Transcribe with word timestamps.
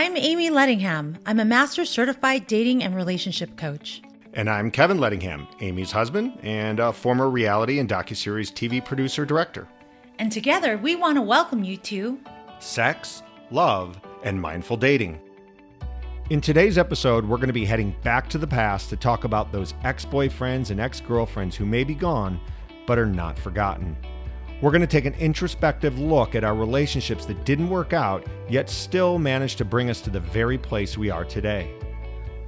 I'm 0.00 0.16
Amie 0.16 0.48
Leadingham. 0.48 1.18
I'm 1.26 1.40
a 1.40 1.44
master 1.44 1.84
certified 1.84 2.46
dating 2.46 2.82
and 2.82 2.96
relationship 2.96 3.58
coach. 3.58 4.00
And 4.32 4.48
I'm 4.48 4.70
Kevin 4.70 4.98
Leadingham, 4.98 5.46
Amie's 5.60 5.92
husband 5.92 6.38
and 6.42 6.80
a 6.80 6.90
former 6.90 7.28
reality 7.28 7.80
and 7.80 7.86
docuseries 7.86 8.50
TV 8.50 8.82
producer 8.82 9.26
director. 9.26 9.68
And 10.18 10.32
together, 10.32 10.78
we 10.78 10.96
want 10.96 11.16
to 11.16 11.20
welcome 11.20 11.62
you 11.62 11.76
to 11.76 12.18
Sex, 12.60 13.22
Love, 13.50 14.00
and 14.24 14.40
Mindful 14.40 14.78
Dating. 14.78 15.20
In 16.30 16.40
today's 16.40 16.78
episode, 16.78 17.26
we're 17.26 17.36
going 17.36 17.48
to 17.48 17.52
be 17.52 17.66
heading 17.66 17.94
back 18.02 18.26
to 18.30 18.38
the 18.38 18.46
past 18.46 18.88
to 18.88 18.96
talk 18.96 19.24
about 19.24 19.52
those 19.52 19.74
ex 19.84 20.06
boyfriends 20.06 20.70
and 20.70 20.80
ex 20.80 21.02
girlfriends 21.02 21.56
who 21.56 21.66
may 21.66 21.84
be 21.84 21.94
gone, 21.94 22.40
but 22.86 22.98
are 22.98 23.04
not 23.04 23.38
forgotten. 23.38 23.94
We're 24.62 24.70
going 24.70 24.82
to 24.82 24.86
take 24.86 25.06
an 25.06 25.14
introspective 25.14 25.98
look 25.98 26.34
at 26.34 26.44
our 26.44 26.54
relationships 26.54 27.24
that 27.24 27.46
didn't 27.46 27.70
work 27.70 27.94
out, 27.94 28.26
yet 28.46 28.68
still 28.68 29.18
managed 29.18 29.56
to 29.58 29.64
bring 29.64 29.88
us 29.88 30.02
to 30.02 30.10
the 30.10 30.20
very 30.20 30.58
place 30.58 30.98
we 30.98 31.08
are 31.08 31.24
today. 31.24 31.74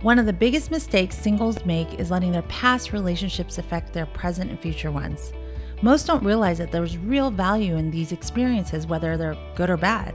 One 0.03 0.19
of 0.19 0.27
the 0.27 0.33
biggest 0.33 0.71
mistakes 0.71 1.17
singles 1.17 1.65
make 1.65 1.99
is 1.99 2.11
letting 2.11 2.33
their 2.33 2.43
past 2.43 2.93
relationships 2.93 3.57
affect 3.57 3.95
their 3.95 4.05
present 4.05 4.51
and 4.51 4.61
future 4.61 4.91
ones. 4.91 5.33
Most 5.81 6.07
don't 6.07 6.23
realize 6.23 6.59
that 6.59 6.71
there's 6.71 6.99
real 6.99 7.31
value 7.31 7.77
in 7.77 7.91
these 7.91 8.13
experiences, 8.13 8.87
whether 8.87 9.17
they're 9.17 9.39
good 9.55 9.71
or 9.71 9.79
bad. 9.79 10.15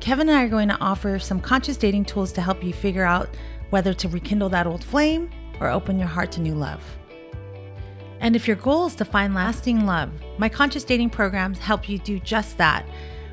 Kevin 0.00 0.30
and 0.30 0.38
I 0.38 0.44
are 0.44 0.48
going 0.48 0.68
to 0.68 0.80
offer 0.80 1.18
some 1.18 1.40
conscious 1.40 1.76
dating 1.76 2.06
tools 2.06 2.32
to 2.32 2.40
help 2.40 2.64
you 2.64 2.72
figure 2.72 3.04
out 3.04 3.28
whether 3.68 3.92
to 3.92 4.08
rekindle 4.08 4.48
that 4.48 4.66
old 4.66 4.82
flame 4.82 5.28
or 5.60 5.68
open 5.68 5.98
your 5.98 6.08
heart 6.08 6.32
to 6.32 6.40
new 6.40 6.54
love. 6.54 6.82
And 8.20 8.34
if 8.34 8.46
your 8.46 8.56
goal 8.56 8.86
is 8.86 8.94
to 8.96 9.04
find 9.04 9.34
lasting 9.34 9.86
love, 9.86 10.10
my 10.38 10.48
conscious 10.48 10.84
dating 10.84 11.10
programs 11.10 11.58
help 11.58 11.88
you 11.88 11.98
do 11.98 12.18
just 12.20 12.58
that. 12.58 12.84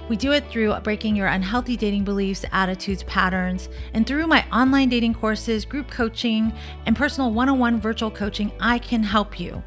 We 0.09 0.15
do 0.15 0.33
it 0.33 0.47
through 0.49 0.79
breaking 0.81 1.15
your 1.15 1.27
unhealthy 1.27 1.75
dating 1.75 2.03
beliefs, 2.03 2.45
attitudes, 2.51 3.03
patterns, 3.03 3.69
and 3.93 4.05
through 4.05 4.27
my 4.27 4.45
online 4.51 4.89
dating 4.89 5.15
courses, 5.15 5.65
group 5.65 5.89
coaching, 5.89 6.53
and 6.85 6.95
personal 6.95 7.31
one 7.33 7.49
on 7.49 7.57
one 7.57 7.81
virtual 7.81 8.11
coaching, 8.11 8.51
I 8.59 8.77
can 8.77 9.01
help 9.01 9.39
you. 9.39 9.63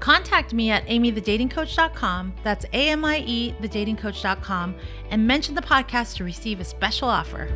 Contact 0.00 0.52
me 0.52 0.70
at 0.70 0.86
amiethedatingcoach.com, 0.86 2.34
that's 2.42 2.64
A 2.72 2.88
M 2.90 3.04
I 3.04 3.24
E, 3.26 3.54
thedatingcoach.com, 3.62 4.74
and 5.10 5.26
mention 5.26 5.54
the 5.54 5.62
podcast 5.62 6.16
to 6.16 6.24
receive 6.24 6.60
a 6.60 6.64
special 6.64 7.08
offer. 7.08 7.48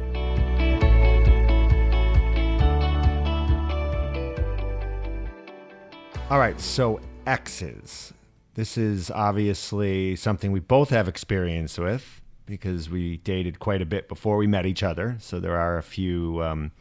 All 6.31 6.39
right, 6.39 6.61
so 6.61 7.01
exes. 7.27 8.13
This 8.53 8.77
is 8.77 9.11
obviously 9.11 10.15
something 10.15 10.53
we 10.53 10.61
both 10.61 10.91
have 10.91 11.09
experience 11.09 11.79
with 11.79 12.21
because 12.45 12.91
we 12.91 13.17
dated 13.17 13.61
quite 13.61 13.81
a 13.81 13.87
bit 13.87 14.11
before 14.11 14.37
we 14.37 14.47
met 14.47 14.67
each 14.67 14.83
other. 14.83 15.17
So 15.21 15.41
there 15.41 15.59
are 15.59 15.79
a 15.79 15.83
few, 15.83 16.43
um, 16.43 16.73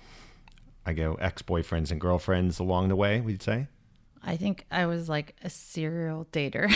I 0.86 0.92
go, 0.92 1.14
ex 1.16 1.44
boyfriends 1.44 1.92
and 1.92 2.02
girlfriends 2.02 2.60
along 2.60 2.90
the 2.90 2.98
way, 2.98 3.22
we'd 3.22 3.42
say. 3.42 3.68
I 4.22 4.36
think 4.36 4.66
I 4.70 4.86
was 4.86 5.08
like 5.08 5.34
a 5.42 5.50
serial 5.50 6.28
dater. 6.34 6.70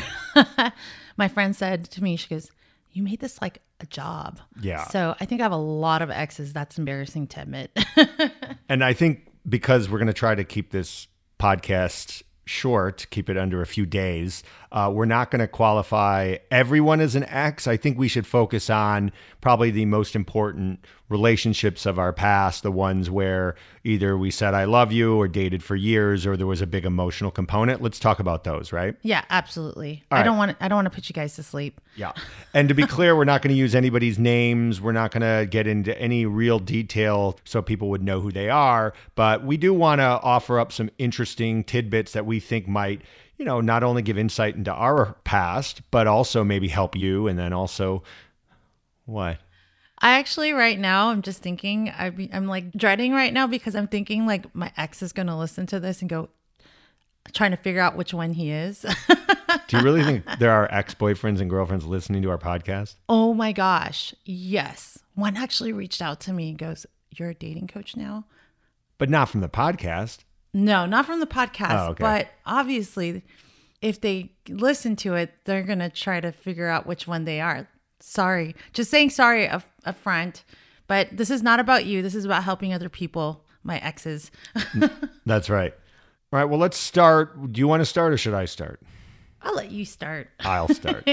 My 1.18 1.28
friend 1.28 1.54
said 1.54 1.92
to 1.92 2.02
me, 2.02 2.16
she 2.16 2.30
goes, 2.30 2.52
You 2.94 3.04
made 3.04 3.20
this 3.20 3.42
like 3.42 3.62
a 3.82 3.86
job. 3.86 4.40
Yeah. 4.62 4.86
So 4.86 5.14
I 5.20 5.26
think 5.26 5.42
I 5.42 5.44
have 5.44 5.52
a 5.52 5.58
lot 5.58 6.02
of 6.02 6.10
exes. 6.10 6.54
That's 6.54 6.78
embarrassing 6.78 7.28
to 7.28 7.42
admit. 7.42 7.78
and 8.70 8.82
I 8.82 8.94
think 8.94 9.28
because 9.50 9.90
we're 9.90 10.00
going 10.00 10.08
to 10.08 10.14
try 10.14 10.36
to 10.36 10.46
keep 10.46 10.72
this 10.72 11.10
podcast 11.38 12.24
short, 12.52 13.08
keep 13.10 13.30
it 13.30 13.38
under 13.38 13.62
a 13.62 13.66
few 13.66 13.86
days. 13.86 14.44
Uh, 14.72 14.90
we're 14.94 15.06
not 15.06 15.32
going 15.32 15.40
to 15.40 15.48
qualify 15.48 16.38
everyone 16.50 17.02
as 17.02 17.16
an 17.16 17.26
ex. 17.26 17.68
I 17.68 17.76
think 17.76 17.98
we 17.98 18.08
should 18.08 18.26
focus 18.26 18.70
on 18.70 19.12
probably 19.42 19.70
the 19.70 19.86
most 19.86 20.16
important 20.16 20.86
relationships 21.10 21.86
of 21.86 22.00
our 22.00 22.14
past, 22.14 22.64
the 22.64 22.72
ones 22.72 23.10
where 23.10 23.56
either 23.84 24.18
we 24.18 24.32
said 24.32 24.54
I 24.54 24.64
love 24.64 24.94
you 24.94 25.18
or 25.18 25.28
dated 25.28 25.62
for 25.62 25.76
years 25.76 26.26
or 26.26 26.38
there 26.38 26.48
was 26.48 26.62
a 26.62 26.68
big 26.68 26.86
emotional 26.86 27.32
component. 27.32 27.82
Let's 27.82 28.00
talk 28.00 28.20
about 28.20 28.46
those, 28.46 28.72
right? 28.72 28.96
Yeah, 29.02 29.26
absolutely. 29.30 30.04
All 30.10 30.16
I 30.16 30.22
right. 30.22 30.26
don't 30.26 30.38
want 30.38 30.58
I 30.62 30.70
don't 30.70 30.78
want 30.78 30.86
to 30.86 30.96
put 30.96 31.10
you 31.10 31.14
guys 31.14 31.36
to 31.36 31.44
sleep. 31.44 31.82
Yeah. 31.98 32.14
And 32.54 32.70
to 32.70 32.74
be 32.74 32.84
clear, 32.88 33.16
we're 33.16 33.26
not 33.26 33.42
going 33.42 33.54
to 33.54 33.60
use 33.60 33.76
anybody's 33.76 34.18
names. 34.18 34.80
We're 34.80 34.94
not 34.94 35.12
going 35.12 35.22
to 35.22 35.46
get 35.46 35.68
into 35.68 36.00
any 36.00 36.26
real 36.26 36.60
detail 36.60 37.38
so 37.44 37.62
people 37.62 37.90
would 37.90 38.04
know 38.04 38.22
who 38.22 38.32
they 38.32 38.50
are, 38.50 38.94
but 39.16 39.44
we 39.44 39.58
do 39.58 39.74
want 39.74 40.00
to 40.00 40.06
offer 40.06 40.60
up 40.60 40.72
some 40.72 40.90
interesting 40.98 41.66
tidbits 41.66 42.14
that 42.14 42.26
we 42.26 42.40
think 42.40 42.70
might 42.70 43.02
you 43.42 43.46
know, 43.46 43.60
not 43.60 43.82
only 43.82 44.04
give 44.04 44.20
insight 44.20 44.54
into 44.54 44.72
our 44.72 45.16
past, 45.24 45.82
but 45.90 46.06
also 46.06 46.44
maybe 46.44 46.68
help 46.68 46.96
you. 46.96 47.28
And 47.28 47.40
then 47.40 47.54
also, 47.54 48.04
what? 49.06 49.40
I 49.98 50.20
actually, 50.20 50.54
right 50.54 50.78
now, 50.78 51.10
I'm 51.10 51.24
just 51.24 51.42
thinking, 51.42 51.90
I 51.90 52.10
am 52.32 52.46
like 52.46 52.72
dreading 52.74 53.14
right 53.14 53.34
now 53.34 53.48
because 53.48 53.76
I'm 53.76 53.88
thinking 53.88 54.28
like 54.28 54.54
my 54.54 54.72
ex 54.78 55.02
is 55.02 55.12
going 55.12 55.26
to 55.26 55.36
listen 55.36 55.66
to 55.66 55.80
this 55.80 56.02
and 56.02 56.10
go, 56.10 56.30
trying 57.34 57.50
to 57.50 57.58
figure 57.58 57.82
out 57.82 57.96
which 57.96 58.14
one 58.14 58.34
he 58.34 58.52
is. 58.52 58.86
Do 59.68 59.78
you 59.78 59.84
really 59.84 60.04
think 60.04 60.24
there 60.38 60.52
are 60.52 60.72
ex 60.72 60.94
boyfriends 60.94 61.42
and 61.42 61.50
girlfriends 61.50 61.88
listening 61.88 62.22
to 62.22 62.30
our 62.30 62.38
podcast? 62.38 62.94
Oh 63.10 63.34
my 63.34 63.54
gosh. 63.54 64.14
Yes. 64.24 65.00
One 65.16 65.36
actually 65.36 65.74
reached 65.74 66.04
out 66.04 66.20
to 66.22 66.34
me 66.34 66.50
and 66.50 66.60
goes, 66.60 66.86
You're 67.10 67.32
a 67.32 67.34
dating 67.34 67.70
coach 67.70 67.98
now? 67.98 68.26
But 69.00 69.10
not 69.10 69.30
from 69.30 69.42
the 69.42 69.50
podcast. 69.50 70.20
No, 70.54 70.86
not 70.86 71.06
from 71.06 71.20
the 71.20 71.28
podcast. 71.28 71.88
Oh, 71.88 71.92
okay. 71.92 72.02
But 72.04 72.28
obviously, 72.46 73.24
if 73.82 74.02
they 74.02 74.32
listen 74.50 74.96
to 74.98 75.16
it, 75.16 75.34
they're 75.46 75.64
going 75.64 75.80
to 75.80 75.90
try 75.90 76.20
to 76.20 76.32
figure 76.32 76.68
out 76.68 76.86
which 76.86 77.08
one 77.08 77.26
they 77.26 77.40
are. 77.42 77.68
Sorry. 78.00 78.56
Just 78.74 78.92
saying 78.92 79.12
sorry 79.12 79.48
up, 79.48 79.64
up 79.86 79.96
front. 79.96 80.44
But 80.88 81.10
this 81.16 81.30
is 81.30 81.42
not 81.42 81.60
about 81.60 81.86
you. 81.86 82.02
This 82.02 82.16
is 82.16 82.26
about 82.26 82.44
helping 82.44 82.74
other 82.74 82.90
people, 82.90 83.46
my 83.64 83.80
exes. 83.80 84.30
That's 85.26 85.50
right. 85.50 85.74
All 86.34 86.40
right. 86.40 86.46
Well, 86.46 86.60
let's 86.60 86.78
start. 86.78 87.52
Do 87.54 87.60
you 87.60 87.68
want 87.68 87.82
to 87.82 87.86
start 87.86 88.14
or 88.14 88.18
should 88.18 88.34
I 88.34 88.46
start? 88.46 88.82
I'll 89.42 89.56
let 89.56 89.72
you 89.72 89.86
start. 89.86 90.30
I'll 90.42 90.68
start. 90.68 91.08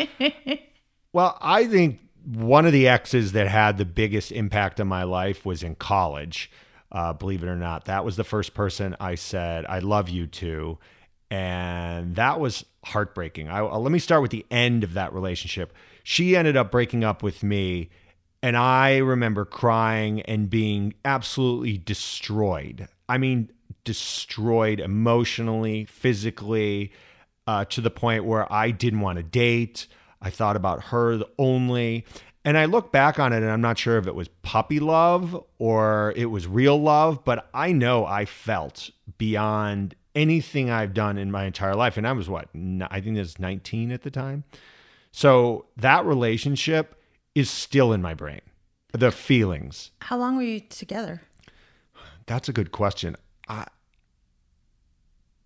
well, 1.12 1.38
I 1.41 1.66
think 1.66 2.00
one 2.25 2.66
of 2.66 2.72
the 2.72 2.88
exes 2.88 3.32
that 3.32 3.48
had 3.48 3.78
the 3.78 3.84
biggest 3.84 4.32
impact 4.32 4.81
on 4.81 4.88
my 4.88 5.03
life 5.04 5.47
was 5.47 5.62
in 5.62 5.77
college 5.77 6.50
uh, 6.91 7.12
believe 7.12 7.43
it 7.43 7.49
or 7.49 7.56
not. 7.56 7.87
That 7.87 8.04
was 8.04 8.16
the 8.16 8.25
first 8.25 8.54
person 8.54 8.97
I 9.00 9.15
said, 9.15 9.66
I 9.66 9.81
love 9.81 10.09
you 10.09 10.26
to. 10.26 10.78
And 11.31 12.16
that 12.16 12.41
was 12.41 12.65
heartbreaking. 12.84 13.50
I, 13.50 13.60
let 13.60 13.93
me 13.93 13.99
start 13.99 14.22
with 14.22 14.31
the 14.31 14.47
end 14.50 14.84
of 14.84 14.94
that 14.94 15.12
relationship. 15.12 15.75
She 16.03 16.37
ended 16.37 16.56
up 16.56 16.71
breaking 16.71 17.04
up 17.04 17.22
with 17.22 17.43
me. 17.43 17.91
And 18.43 18.56
I 18.56 18.98
remember 18.98 19.44
crying 19.44 20.22
and 20.22 20.48
being 20.48 20.94
absolutely 21.04 21.77
destroyed. 21.77 22.88
I 23.09 23.19
mean, 23.19 23.50
destroyed 23.84 24.81
emotionally, 24.81 25.84
physically, 25.87 26.93
uh, 27.47 27.65
to 27.66 27.81
the 27.81 27.91
point 27.91 28.25
where 28.25 28.50
I 28.53 28.71
didn't 28.71 29.00
want 29.00 29.16
to 29.16 29.22
date. 29.22 29.87
I 30.21 30.31
thought 30.31 30.56
about 30.56 30.84
her 30.84 31.21
only. 31.38 32.04
And 32.48 32.56
I 32.56 32.64
look 32.64 32.91
back 32.91 33.19
on 33.19 33.34
it 33.34 33.42
and 33.42 33.50
I'm 33.50 33.60
not 33.60 33.76
sure 33.76 33.98
if 33.98 34.06
it 34.06 34.14
was 34.14 34.28
puppy 34.41 34.81
love 34.81 35.44
or 35.59 36.14
it 36.16 36.31
was 36.31 36.47
real 36.47 36.81
love, 36.81 37.22
but 37.22 37.47
I 37.53 37.72
know 37.72 38.06
I 38.06 38.25
felt 38.25 38.88
beyond 39.19 39.94
anything 40.14 40.70
I've 40.70 40.94
done 40.94 41.19
in 41.19 41.31
my 41.31 41.44
entire 41.44 41.75
life. 41.75 41.98
And 41.98 42.09
I 42.09 42.12
was 42.12 42.26
what? 42.26 42.48
I 42.54 43.03
think 43.03 43.19
I 43.19 43.20
was 43.20 43.38
19 43.38 43.92
at 43.92 44.00
the 44.00 44.10
time. 44.10 44.44
So 45.12 45.66
that 45.76 46.06
relationship 46.06 46.98
is 47.34 47.50
still 47.50 47.92
in 47.92 48.00
my 48.00 48.14
brain. 48.14 48.41
The 48.92 49.10
feelings. 49.10 49.91
How 50.00 50.16
long 50.16 50.34
were 50.34 50.42
you 50.42 50.60
together? 50.60 51.20
That's 52.25 52.48
a 52.48 52.54
good 52.54 52.72
question. 52.72 53.15
I 53.47 53.66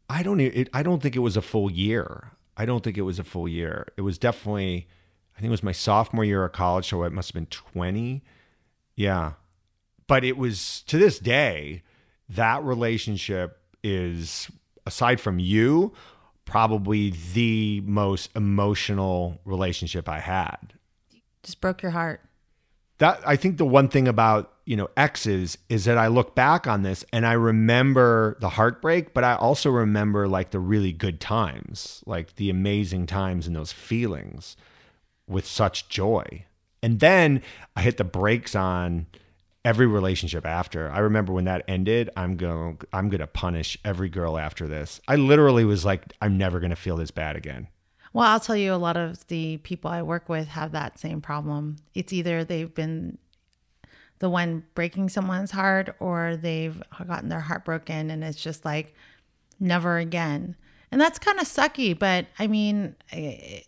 I 0.09 0.23
don't 0.23 0.39
it, 0.39 0.69
I 0.73 0.85
don't 0.85 1.03
think 1.03 1.17
it 1.17 1.19
was 1.19 1.37
a 1.37 1.43
full 1.43 1.69
year. 1.69 2.31
I 2.57 2.65
don't 2.65 2.85
think 2.85 2.97
it 2.97 3.03
was 3.03 3.19
a 3.19 3.25
full 3.25 3.49
year. 3.49 3.89
It 3.97 4.03
was 4.03 4.19
definitely 4.19 4.87
I 5.37 5.41
think 5.41 5.49
it 5.49 5.51
was 5.51 5.63
my 5.63 5.73
sophomore 5.73 6.25
year 6.25 6.45
of 6.45 6.53
college, 6.53 6.89
so 6.89 7.03
it 7.05 7.13
must 7.13 7.31
have 7.31 7.35
been 7.35 7.47
20. 7.47 8.23
Yeah. 8.95 9.33
But 10.07 10.25
it 10.25 10.37
was 10.37 10.83
to 10.89 10.99
this 10.99 11.19
day, 11.19 11.83
that 12.29 12.63
relationship 12.63 13.59
is, 13.83 14.51
aside 14.87 15.21
from 15.21 15.39
you, 15.39 15.93
probably 16.45 17.15
the 17.33 17.83
most 17.85 18.31
emotional 18.37 19.41
relationship 19.45 20.09
I 20.09 20.21
had. 20.21 20.75
Just 21.43 21.61
broke 21.61 21.83
your 21.83 21.93
heart. 21.93 22.21
That 22.99 23.21
I 23.27 23.37
think 23.37 23.57
the 23.57 23.65
one 23.65 23.89
thing 23.89 24.07
about, 24.07 24.53
you 24.65 24.77
know, 24.77 24.89
exes 24.97 25.59
is 25.69 25.87
that 25.87 25.99
I 25.99 26.07
look 26.07 26.35
back 26.35 26.67
on 26.67 26.83
this 26.83 27.05
and 27.13 27.27
I 27.27 27.33
remember 27.33 28.37
the 28.41 28.51
heartbreak, 28.51 29.13
but 29.13 29.25
I 29.25 29.35
also 29.35 29.71
remember 29.71 30.29
like 30.29 30.51
the 30.51 30.61
really 30.61 30.93
good 30.93 31.21
times, 31.21 32.03
like 32.07 32.37
the 32.37 32.51
amazing 32.51 33.07
times 33.07 33.47
and 33.47 33.57
those 33.57 33.73
feelings 33.73 34.57
with 35.33 35.47
such 35.47 35.89
joy. 35.89 36.45
And 36.83 37.01
then 37.01 37.43
I 37.77 37.83
hit 37.83 37.97
the 37.97 38.05
brakes 38.05 38.55
on 38.55 39.07
every 39.65 39.87
relationship 39.87 40.45
after. 40.45 40.91
I 40.91 40.99
remember 40.99 41.33
when 41.33 41.45
that 41.45 41.65
ended, 41.69 42.11
I'm 42.17 42.37
going 42.37 42.81
I'm 42.93 43.09
going 43.09 43.21
to 43.21 43.27
punish 43.27 43.79
every 43.85 44.09
girl 44.09 44.39
after 44.39 44.67
this. 44.67 45.01
I 45.07 45.17
literally 45.17 45.65
was 45.65 45.85
like 45.85 46.13
I'm 46.21 46.37
never 46.37 46.61
going 46.61 46.71
to 46.71 46.77
feel 46.77 46.97
this 46.97 47.11
bad 47.11 47.37
again. 47.37 47.69
Well, 48.13 48.27
I'll 48.27 48.41
tell 48.41 48.57
you 48.57 48.75
a 48.75 48.77
lot 48.77 48.97
of 48.97 49.27
the 49.29 49.57
people 49.59 49.91
I 49.91 50.03
work 50.03 50.29
with 50.29 50.49
have 50.49 50.73
that 50.73 50.99
same 50.99 51.23
problem. 51.23 51.77
It's 51.95 52.13
either 52.13 52.45
they've 52.45 52.75
been 52.75 53.17
the 54.19 54.29
one 54.29 54.65
breaking 54.75 55.09
someone's 55.09 55.51
heart 55.51 55.97
or 55.99 56.37
they've 56.37 56.81
gotten 57.07 57.29
their 57.29 57.41
heart 57.41 57.65
broken 57.65 58.11
and 58.11 58.23
it's 58.23 58.41
just 58.41 58.65
like 58.65 58.95
never 59.59 59.97
again. 59.97 60.57
And 60.91 61.01
that's 61.01 61.19
kind 61.19 61.41
of 61.41 61.47
sucky, 61.47 61.99
but 61.99 62.27
I 62.39 62.47
mean, 62.47 62.95
eh, 63.13 63.61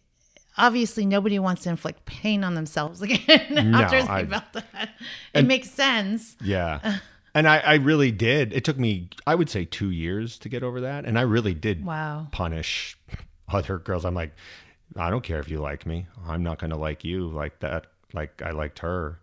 obviously 0.56 1.04
nobody 1.06 1.38
wants 1.38 1.62
to 1.64 1.70
inflict 1.70 2.04
pain 2.06 2.44
on 2.44 2.54
themselves 2.54 3.02
again 3.08 3.70
No, 3.70 3.78
after 3.80 4.02
they 4.02 4.08
I- 4.08 4.26
felt 4.26 4.52
that. 4.52 4.90
It 5.34 5.46
makes 5.46 5.70
sense. 5.70 6.36
Yeah. 6.42 6.98
And 7.36 7.48
I, 7.48 7.58
I 7.58 7.74
really 7.74 8.12
did. 8.12 8.52
It 8.52 8.62
took 8.62 8.78
me, 8.78 9.08
I 9.26 9.34
would 9.34 9.50
say, 9.50 9.64
two 9.64 9.90
years 9.90 10.38
to 10.38 10.48
get 10.48 10.62
over 10.62 10.82
that. 10.82 11.04
And 11.04 11.18
I 11.18 11.22
really 11.22 11.52
did 11.52 11.84
Wow. 11.84 12.28
punish 12.30 12.96
other 13.48 13.80
girls. 13.80 14.04
I'm 14.04 14.14
like, 14.14 14.30
I 14.94 15.10
don't 15.10 15.24
care 15.24 15.40
if 15.40 15.48
you 15.50 15.58
like 15.58 15.84
me. 15.84 16.06
I'm 16.28 16.44
not 16.44 16.60
going 16.60 16.70
to 16.70 16.76
like 16.76 17.02
you 17.02 17.26
like 17.26 17.58
that. 17.58 17.88
Like 18.12 18.40
I 18.40 18.52
liked 18.52 18.78
her. 18.78 19.18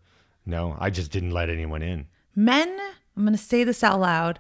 No, 0.46 0.76
I 0.78 0.90
just 0.90 1.10
didn't 1.10 1.32
let 1.32 1.50
anyone 1.50 1.82
in. 1.82 2.06
Men, 2.36 2.78
I'm 3.16 3.24
going 3.24 3.32
to 3.32 3.42
say 3.42 3.64
this 3.64 3.82
out 3.82 4.02
loud. 4.02 4.40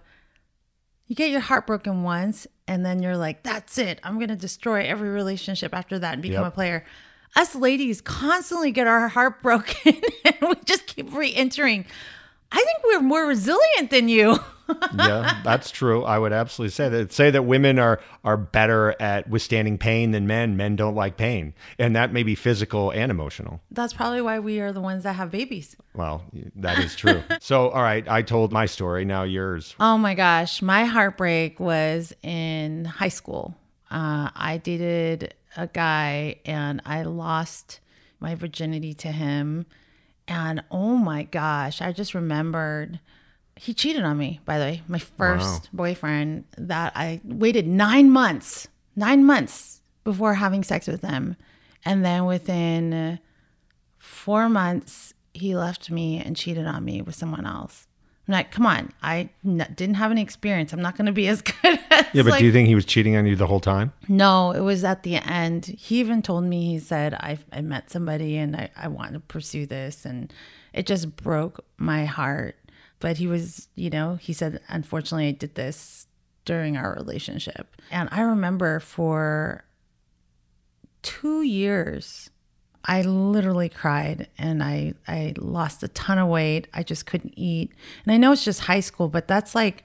You 1.11 1.15
get 1.15 1.29
your 1.29 1.41
heart 1.41 1.67
broken 1.67 2.03
once, 2.03 2.47
and 2.69 2.85
then 2.85 3.03
you're 3.03 3.17
like, 3.17 3.43
that's 3.43 3.77
it. 3.77 3.99
I'm 4.01 4.15
going 4.15 4.29
to 4.29 4.35
destroy 4.37 4.85
every 4.85 5.09
relationship 5.09 5.73
after 5.75 5.99
that 5.99 6.13
and 6.13 6.21
become 6.21 6.43
Yep. 6.45 6.53
a 6.53 6.55
player. 6.55 6.85
Us 7.35 7.53
ladies 7.53 7.99
constantly 7.99 8.71
get 8.71 8.87
our 8.87 9.09
heart 9.09 9.41
broken 9.43 10.01
and 10.23 10.35
we 10.41 10.55
just 10.63 10.85
keep 10.87 11.13
re 11.13 11.35
entering. 11.35 11.85
I 12.51 12.57
think 12.57 12.77
we're 12.85 13.01
more 13.01 13.25
resilient 13.25 13.89
than 13.89 14.09
you. 14.09 14.39
yeah, 14.97 15.41
that's 15.43 15.71
true. 15.71 16.03
I 16.03 16.17
would 16.17 16.33
absolutely 16.33 16.71
say 16.71 16.89
that. 16.89 17.11
Say 17.11 17.31
that 17.31 17.43
women 17.43 17.79
are 17.79 17.99
are 18.23 18.37
better 18.37 18.95
at 19.01 19.29
withstanding 19.29 19.77
pain 19.77 20.11
than 20.11 20.27
men. 20.27 20.57
Men 20.57 20.75
don't 20.75 20.95
like 20.95 21.17
pain, 21.17 21.53
and 21.77 21.95
that 21.95 22.13
may 22.13 22.23
be 22.23 22.35
physical 22.35 22.91
and 22.91 23.11
emotional. 23.11 23.61
That's 23.71 23.93
probably 23.93 24.21
why 24.21 24.39
we 24.39 24.59
are 24.59 24.71
the 24.71 24.81
ones 24.81 25.03
that 25.03 25.13
have 25.13 25.31
babies. 25.31 25.75
Well, 25.93 26.23
that 26.55 26.79
is 26.79 26.95
true. 26.95 27.23
so, 27.41 27.69
all 27.69 27.81
right, 27.81 28.07
I 28.07 28.21
told 28.21 28.51
my 28.51 28.65
story. 28.65 29.05
Now 29.05 29.23
yours. 29.23 29.75
Oh 29.79 29.97
my 29.97 30.13
gosh, 30.13 30.61
my 30.61 30.85
heartbreak 30.85 31.59
was 31.59 32.13
in 32.23 32.85
high 32.85 33.09
school. 33.09 33.55
Uh, 33.89 34.29
I 34.33 34.57
dated 34.63 35.33
a 35.57 35.67
guy 35.67 36.37
and 36.45 36.81
I 36.85 37.03
lost 37.03 37.81
my 38.21 38.35
virginity 38.35 38.93
to 38.93 39.11
him. 39.11 39.65
And 40.31 40.63
oh 40.71 40.95
my 40.95 41.23
gosh, 41.23 41.81
I 41.81 41.91
just 41.91 42.13
remembered 42.13 43.01
he 43.57 43.73
cheated 43.73 44.03
on 44.03 44.17
me, 44.17 44.39
by 44.45 44.57
the 44.57 44.63
way, 44.63 44.81
my 44.87 44.97
first 44.97 45.69
boyfriend 45.75 46.45
that 46.57 46.93
I 46.95 47.19
waited 47.25 47.67
nine 47.67 48.09
months, 48.09 48.69
nine 48.95 49.25
months 49.25 49.81
before 50.05 50.35
having 50.35 50.63
sex 50.63 50.87
with 50.87 51.01
him. 51.01 51.35
And 51.83 52.05
then 52.05 52.25
within 52.25 53.19
four 53.97 54.47
months, 54.47 55.13
he 55.33 55.53
left 55.53 55.91
me 55.91 56.23
and 56.23 56.37
cheated 56.37 56.65
on 56.65 56.85
me 56.85 57.01
with 57.01 57.15
someone 57.15 57.45
else. 57.45 57.87
I'm 58.33 58.37
like, 58.39 58.51
come 58.51 58.65
on, 58.65 58.93
I 59.03 59.29
n- 59.45 59.67
didn't 59.75 59.95
have 59.95 60.09
any 60.11 60.21
experience. 60.21 60.71
I'm 60.71 60.81
not 60.81 60.95
going 60.97 61.07
to 61.07 61.11
be 61.11 61.27
as 61.27 61.41
good 61.61 61.79
as. 61.89 62.05
Yeah, 62.13 62.23
but 62.23 62.31
like, 62.31 62.39
do 62.39 62.45
you 62.45 62.51
think 62.51 62.67
he 62.67 62.75
was 62.75 62.85
cheating 62.85 63.15
on 63.17 63.25
you 63.25 63.35
the 63.35 63.47
whole 63.47 63.59
time? 63.59 63.91
no, 64.07 64.51
it 64.51 64.61
was 64.61 64.83
at 64.83 65.03
the 65.03 65.15
end. 65.15 65.65
He 65.65 65.99
even 65.99 66.21
told 66.21 66.45
me, 66.45 66.65
he 66.65 66.79
said, 66.79 67.13
I, 67.13 67.37
I 67.51 67.61
met 67.61 67.89
somebody 67.91 68.37
and 68.37 68.55
I, 68.55 68.69
I 68.75 68.87
want 68.87 69.13
to 69.13 69.19
pursue 69.19 69.65
this. 69.65 70.05
And 70.05 70.33
it 70.73 70.85
just 70.87 71.15
broke 71.17 71.63
my 71.77 72.05
heart. 72.05 72.55
But 72.99 73.17
he 73.17 73.27
was, 73.27 73.67
you 73.75 73.89
know, 73.89 74.15
he 74.15 74.31
said, 74.31 74.61
unfortunately, 74.69 75.27
I 75.27 75.31
did 75.31 75.55
this 75.55 76.07
during 76.45 76.77
our 76.77 76.93
relationship. 76.93 77.75
And 77.89 78.07
I 78.11 78.21
remember 78.21 78.79
for 78.79 79.65
two 81.01 81.41
years, 81.41 82.29
I 82.85 83.01
literally 83.03 83.69
cried 83.69 84.27
and 84.37 84.63
I, 84.63 84.93
I 85.07 85.33
lost 85.37 85.83
a 85.83 85.87
ton 85.89 86.17
of 86.17 86.27
weight. 86.27 86.67
I 86.73 86.83
just 86.83 87.05
couldn't 87.05 87.33
eat. 87.35 87.71
And 88.05 88.13
I 88.13 88.17
know 88.17 88.31
it's 88.31 88.43
just 88.43 88.61
high 88.61 88.79
school, 88.79 89.07
but 89.07 89.27
that's 89.27 89.53
like, 89.53 89.83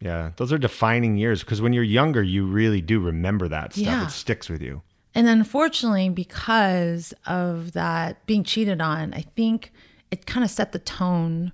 Yeah, 0.00 0.32
those 0.36 0.52
are 0.52 0.58
defining 0.58 1.16
years 1.16 1.42
because 1.42 1.60
when 1.62 1.72
you're 1.72 1.84
younger, 1.84 2.22
you 2.22 2.44
really 2.46 2.80
do 2.80 3.00
remember 3.00 3.48
that 3.48 3.74
stuff. 3.74 3.84
Yeah. 3.84 4.06
It 4.06 4.10
sticks 4.10 4.48
with 4.48 4.62
you. 4.62 4.82
And 5.14 5.28
unfortunately, 5.28 6.08
because 6.08 7.12
of 7.26 7.72
that 7.72 8.24
being 8.26 8.44
cheated 8.44 8.80
on, 8.80 9.12
I 9.14 9.22
think 9.36 9.72
it 10.10 10.26
kind 10.26 10.42
of 10.44 10.50
set 10.50 10.72
the 10.72 10.78
tone 10.78 11.52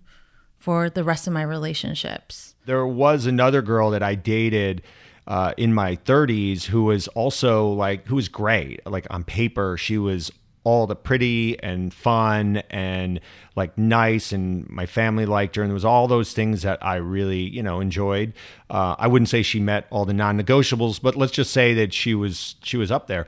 for 0.58 0.90
the 0.90 1.04
rest 1.04 1.26
of 1.26 1.32
my 1.32 1.42
relationships. 1.42 2.54
There 2.66 2.86
was 2.86 3.26
another 3.26 3.62
girl 3.62 3.90
that 3.90 4.02
I 4.02 4.14
dated 4.14 4.82
uh, 5.26 5.54
in 5.56 5.74
my 5.74 5.96
30s 5.96 6.64
who 6.64 6.84
was 6.84 7.08
also 7.08 7.68
like, 7.68 8.06
who 8.06 8.16
was 8.16 8.28
great. 8.28 8.84
Like 8.86 9.06
on 9.10 9.24
paper, 9.24 9.76
she 9.76 9.98
was 9.98 10.32
all 10.68 10.86
the 10.86 10.94
pretty 10.94 11.58
and 11.62 11.94
fun 11.94 12.58
and 12.68 13.20
like 13.56 13.76
nice, 13.78 14.32
and 14.32 14.68
my 14.68 14.86
family 14.86 15.24
liked 15.24 15.56
her. 15.56 15.62
And 15.62 15.70
there 15.70 15.74
was 15.74 15.84
all 15.84 16.08
those 16.08 16.32
things 16.32 16.62
that 16.62 16.84
I 16.84 16.96
really, 16.96 17.40
you 17.40 17.62
know, 17.62 17.80
enjoyed. 17.80 18.34
Uh, 18.68 18.94
I 18.98 19.06
wouldn't 19.06 19.28
say 19.28 19.42
she 19.42 19.60
met 19.60 19.86
all 19.90 20.04
the 20.04 20.12
non-negotiables, 20.12 21.00
but 21.00 21.16
let's 21.16 21.32
just 21.32 21.52
say 21.52 21.74
that 21.74 21.94
she 21.94 22.14
was 22.14 22.56
she 22.62 22.76
was 22.76 22.90
up 22.90 23.06
there. 23.06 23.26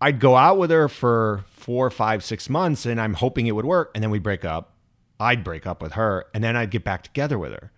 I'd 0.00 0.20
go 0.20 0.36
out 0.36 0.58
with 0.58 0.70
her 0.70 0.88
for 0.88 1.44
four, 1.48 1.90
five, 1.90 2.24
six 2.24 2.48
months, 2.48 2.86
and 2.86 3.00
I'm 3.00 3.14
hoping 3.14 3.46
it 3.46 3.52
would 3.52 3.66
work, 3.66 3.90
and 3.94 4.02
then 4.02 4.10
we 4.10 4.18
break 4.18 4.44
up. 4.44 4.74
I'd 5.20 5.42
break 5.44 5.66
up 5.66 5.82
with 5.82 5.92
her, 5.92 6.26
and 6.32 6.42
then 6.42 6.56
I'd 6.56 6.70
get 6.70 6.84
back 6.84 7.02
together 7.02 7.38
with 7.38 7.52
her 7.52 7.72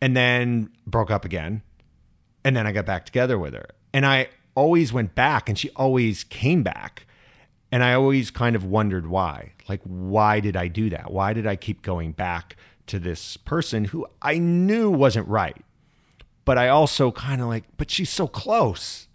and 0.00 0.16
then 0.16 0.70
broke 0.86 1.10
up 1.10 1.24
again. 1.24 1.62
And 2.44 2.56
then 2.56 2.66
I 2.66 2.72
got 2.72 2.86
back 2.86 3.06
together 3.06 3.38
with 3.38 3.54
her. 3.54 3.66
And 3.92 4.06
I 4.06 4.28
always 4.54 4.92
went 4.92 5.14
back 5.14 5.48
and 5.48 5.58
she 5.58 5.70
always 5.70 6.24
came 6.24 6.62
back. 6.62 7.05
And 7.72 7.82
I 7.82 7.94
always 7.94 8.30
kind 8.30 8.54
of 8.54 8.64
wondered 8.64 9.06
why. 9.06 9.52
Like, 9.68 9.80
why 9.84 10.40
did 10.40 10.56
I 10.56 10.68
do 10.68 10.88
that? 10.90 11.10
Why 11.10 11.32
did 11.32 11.46
I 11.46 11.56
keep 11.56 11.82
going 11.82 12.12
back 12.12 12.56
to 12.86 12.98
this 12.98 13.36
person 13.36 13.86
who 13.86 14.06
I 14.22 14.38
knew 14.38 14.90
wasn't 14.90 15.28
right? 15.28 15.64
But 16.44 16.58
I 16.58 16.68
also 16.68 17.10
kind 17.10 17.42
of 17.42 17.48
like, 17.48 17.64
but 17.76 17.90
she's 17.90 18.10
so 18.10 18.28
close. 18.28 19.08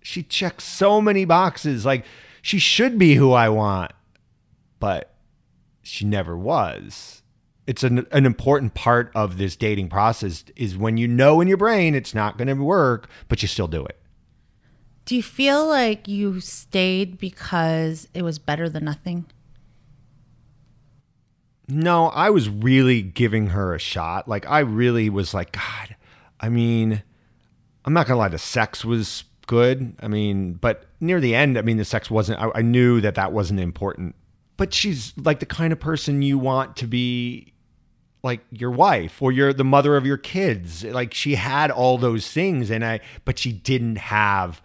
She 0.00 0.22
checks 0.22 0.64
so 0.64 1.00
many 1.00 1.24
boxes. 1.24 1.84
Like, 1.84 2.04
she 2.40 2.58
should 2.58 2.98
be 2.98 3.14
who 3.14 3.32
I 3.32 3.48
want. 3.48 3.92
But 4.78 5.12
she 5.82 6.04
never 6.04 6.36
was. 6.36 7.22
It's 7.66 7.82
an, 7.82 8.06
an 8.12 8.24
important 8.24 8.74
part 8.74 9.10
of 9.14 9.38
this 9.38 9.56
dating 9.56 9.88
process 9.88 10.44
is 10.56 10.76
when 10.76 10.96
you 10.96 11.08
know 11.08 11.40
in 11.40 11.48
your 11.48 11.56
brain 11.56 11.94
it's 11.94 12.14
not 12.14 12.38
going 12.38 12.48
to 12.48 12.54
work, 12.54 13.08
but 13.28 13.42
you 13.42 13.48
still 13.48 13.66
do 13.66 13.84
it. 13.84 13.98
Do 15.08 15.16
you 15.16 15.22
feel 15.22 15.66
like 15.66 16.06
you 16.06 16.38
stayed 16.40 17.16
because 17.16 18.08
it 18.12 18.20
was 18.20 18.38
better 18.38 18.68
than 18.68 18.84
nothing? 18.84 19.24
No, 21.66 22.08
I 22.08 22.28
was 22.28 22.50
really 22.50 23.00
giving 23.00 23.46
her 23.46 23.74
a 23.74 23.78
shot. 23.78 24.28
Like 24.28 24.46
I 24.46 24.58
really 24.58 25.08
was 25.08 25.32
like, 25.32 25.52
God, 25.52 25.96
I 26.38 26.50
mean, 26.50 27.02
I'm 27.86 27.94
not 27.94 28.06
gonna 28.06 28.18
lie, 28.18 28.28
the 28.28 28.36
sex 28.36 28.84
was 28.84 29.24
good. 29.46 29.94
I 30.00 30.08
mean, 30.08 30.52
but 30.52 30.84
near 31.00 31.20
the 31.20 31.34
end, 31.34 31.56
I 31.56 31.62
mean, 31.62 31.78
the 31.78 31.86
sex 31.86 32.10
wasn't. 32.10 32.42
I, 32.42 32.50
I 32.56 32.60
knew 32.60 33.00
that 33.00 33.14
that 33.14 33.32
wasn't 33.32 33.60
important. 33.60 34.14
But 34.58 34.74
she's 34.74 35.14
like 35.16 35.40
the 35.40 35.46
kind 35.46 35.72
of 35.72 35.80
person 35.80 36.20
you 36.20 36.36
want 36.36 36.76
to 36.76 36.86
be 36.86 37.54
like 38.22 38.40
your 38.50 38.72
wife 38.72 39.22
or 39.22 39.32
you're 39.32 39.54
the 39.54 39.64
mother 39.64 39.96
of 39.96 40.04
your 40.04 40.18
kids. 40.18 40.84
Like 40.84 41.14
she 41.14 41.36
had 41.36 41.70
all 41.70 41.96
those 41.96 42.30
things, 42.30 42.70
and 42.70 42.84
I, 42.84 43.00
but 43.24 43.38
she 43.38 43.52
didn't 43.52 43.96
have 43.96 44.60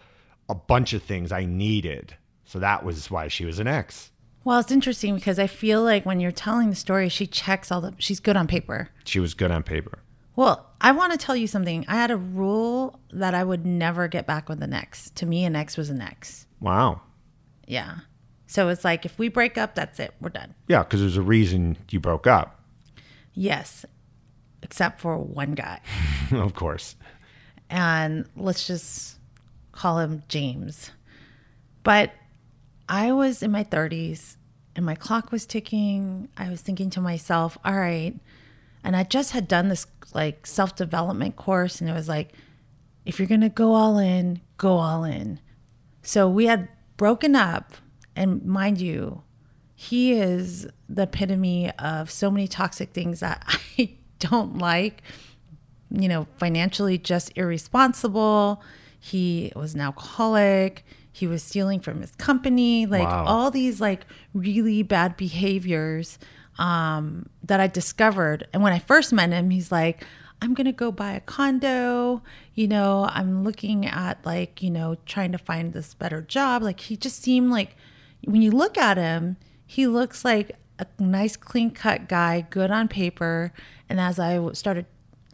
a 0.49 0.55
bunch 0.55 0.93
of 0.93 1.03
things 1.03 1.31
I 1.31 1.45
needed. 1.45 2.15
So 2.45 2.59
that 2.59 2.83
was 2.83 3.09
why 3.09 3.27
she 3.27 3.45
was 3.45 3.59
an 3.59 3.67
ex. 3.67 4.11
Well, 4.43 4.59
it's 4.59 4.71
interesting 4.71 5.15
because 5.15 5.39
I 5.39 5.47
feel 5.47 5.81
like 5.83 6.05
when 6.05 6.19
you're 6.19 6.31
telling 6.31 6.69
the 6.69 6.75
story, 6.75 7.07
she 7.09 7.25
checks 7.25 7.71
all 7.71 7.79
the, 7.81 7.93
she's 7.97 8.19
good 8.19 8.35
on 8.35 8.45
paper. 8.47 8.89
She 9.05 9.19
was 9.19 9.33
good 9.33 9.51
on 9.51 9.63
paper. 9.63 9.99
Well, 10.35 10.69
I 10.81 10.91
want 10.91 11.11
to 11.13 11.17
tell 11.17 11.35
you 11.35 11.47
something. 11.47 11.85
I 11.87 11.95
had 11.95 12.11
a 12.11 12.17
rule 12.17 12.99
that 13.11 13.33
I 13.33 13.43
would 13.43 13.65
never 13.65 14.07
get 14.07 14.27
back 14.27 14.49
with 14.49 14.61
an 14.61 14.73
ex. 14.73 15.11
To 15.11 15.25
me, 15.25 15.45
an 15.45 15.55
ex 15.55 15.77
was 15.77 15.89
an 15.89 16.01
ex. 16.01 16.45
Wow. 16.59 17.01
Yeah. 17.67 17.99
So 18.47 18.67
it's 18.69 18.83
like 18.83 19.05
if 19.05 19.17
we 19.17 19.29
break 19.29 19.57
up, 19.57 19.75
that's 19.75 19.99
it. 19.99 20.13
We're 20.19 20.29
done. 20.29 20.53
Yeah, 20.67 20.83
because 20.83 20.99
there's 20.99 21.17
a 21.17 21.21
reason 21.21 21.77
you 21.89 21.99
broke 21.99 22.27
up. 22.27 22.59
Yes. 23.33 23.85
Except 24.61 24.99
for 24.99 25.17
one 25.17 25.53
guy. 25.53 25.79
of 26.31 26.53
course. 26.53 26.95
and 27.69 28.25
let's 28.35 28.67
just 28.67 29.17
call 29.73 29.99
him 29.99 30.23
James. 30.29 30.91
But 31.83 32.13
I 32.87 33.11
was 33.11 33.43
in 33.43 33.51
my 33.51 33.63
30s 33.65 34.37
and 34.75 34.85
my 34.85 34.95
clock 34.95 35.31
was 35.31 35.45
ticking. 35.45 36.29
I 36.37 36.49
was 36.49 36.61
thinking 36.61 36.89
to 36.91 37.01
myself, 37.01 37.57
all 37.65 37.75
right. 37.75 38.13
And 38.83 38.95
I 38.95 39.03
just 39.03 39.31
had 39.31 39.47
done 39.47 39.67
this 39.67 39.85
like 40.13 40.47
self 40.47 40.75
development 40.75 41.35
course, 41.35 41.81
and 41.81 41.89
it 41.89 41.93
was 41.93 42.07
like, 42.07 42.33
if 43.05 43.19
you're 43.19 43.27
going 43.27 43.41
to 43.41 43.49
go 43.49 43.73
all 43.73 43.97
in, 43.97 44.41
go 44.57 44.77
all 44.77 45.03
in. 45.03 45.39
So 46.01 46.29
we 46.29 46.45
had 46.45 46.69
broken 46.97 47.35
up. 47.35 47.73
And 48.15 48.45
mind 48.45 48.79
you, 48.79 49.23
he 49.73 50.13
is 50.13 50.67
the 50.87 51.03
epitome 51.03 51.71
of 51.79 52.11
so 52.11 52.29
many 52.29 52.47
toxic 52.47 52.91
things 52.93 53.21
that 53.21 53.43
I 53.77 53.97
don't 54.19 54.57
like 54.57 55.01
you 55.93 56.09
know, 56.09 56.27
financially 56.37 56.97
just 56.97 57.31
irresponsible. 57.35 58.61
He 59.05 59.51
was 59.53 59.73
an 59.73 59.81
alcoholic. 59.81 60.85
He 61.11 61.27
was 61.27 61.43
stealing 61.43 61.81
from 61.81 61.99
his 61.99 62.15
company. 62.15 62.85
Like 62.85 63.03
Wow. 63.09 63.25
all 63.27 63.51
these 63.51 63.81
like 63.81 64.05
really 64.33 64.81
bad 64.81 65.17
behaviors. 65.17 66.17
um, 66.59 67.25
that 67.43 67.59
I 67.59 67.65
discovered. 67.65 68.47
And 68.53 68.61
when 68.61 68.73
I 68.73 68.77
first 68.79 69.11
met 69.11 69.31
him, 69.31 69.49
he's 69.49 69.71
like, 69.71 70.05
I'm 70.39 70.53
going 70.53 70.65
to 70.67 70.71
go 70.71 70.91
buy 70.91 71.13
a 71.13 71.19
condo. 71.19 72.21
You 72.53 72.67
know, 72.67 73.09
I'm 73.11 73.43
looking 73.43 73.87
at 73.87 74.23
like, 74.23 74.61
you 74.61 74.69
know, 74.69 74.95
trying 75.07 75.31
to 75.31 75.39
find 75.39 75.73
this 75.73 75.95
better 75.95 76.21
job. 76.21 76.61
Like, 76.61 76.79
he 76.79 76.95
just 76.95 77.23
seemed 77.23 77.49
like, 77.49 77.75
when 78.25 78.43
you 78.43 78.51
look 78.51 78.77
at 78.77 78.97
him, 78.97 79.37
he 79.65 79.87
looks 79.87 80.23
like 80.23 80.55
a 80.77 80.85
nice, 80.99 81.35
clean 81.35 81.71
cut 81.71 82.07
guy, 82.07 82.45
good 82.51 82.69
on 82.69 82.87
paper. 82.87 83.51
And 83.89 83.99
as 83.99 84.19
I 84.19 84.39
started, 84.53 84.85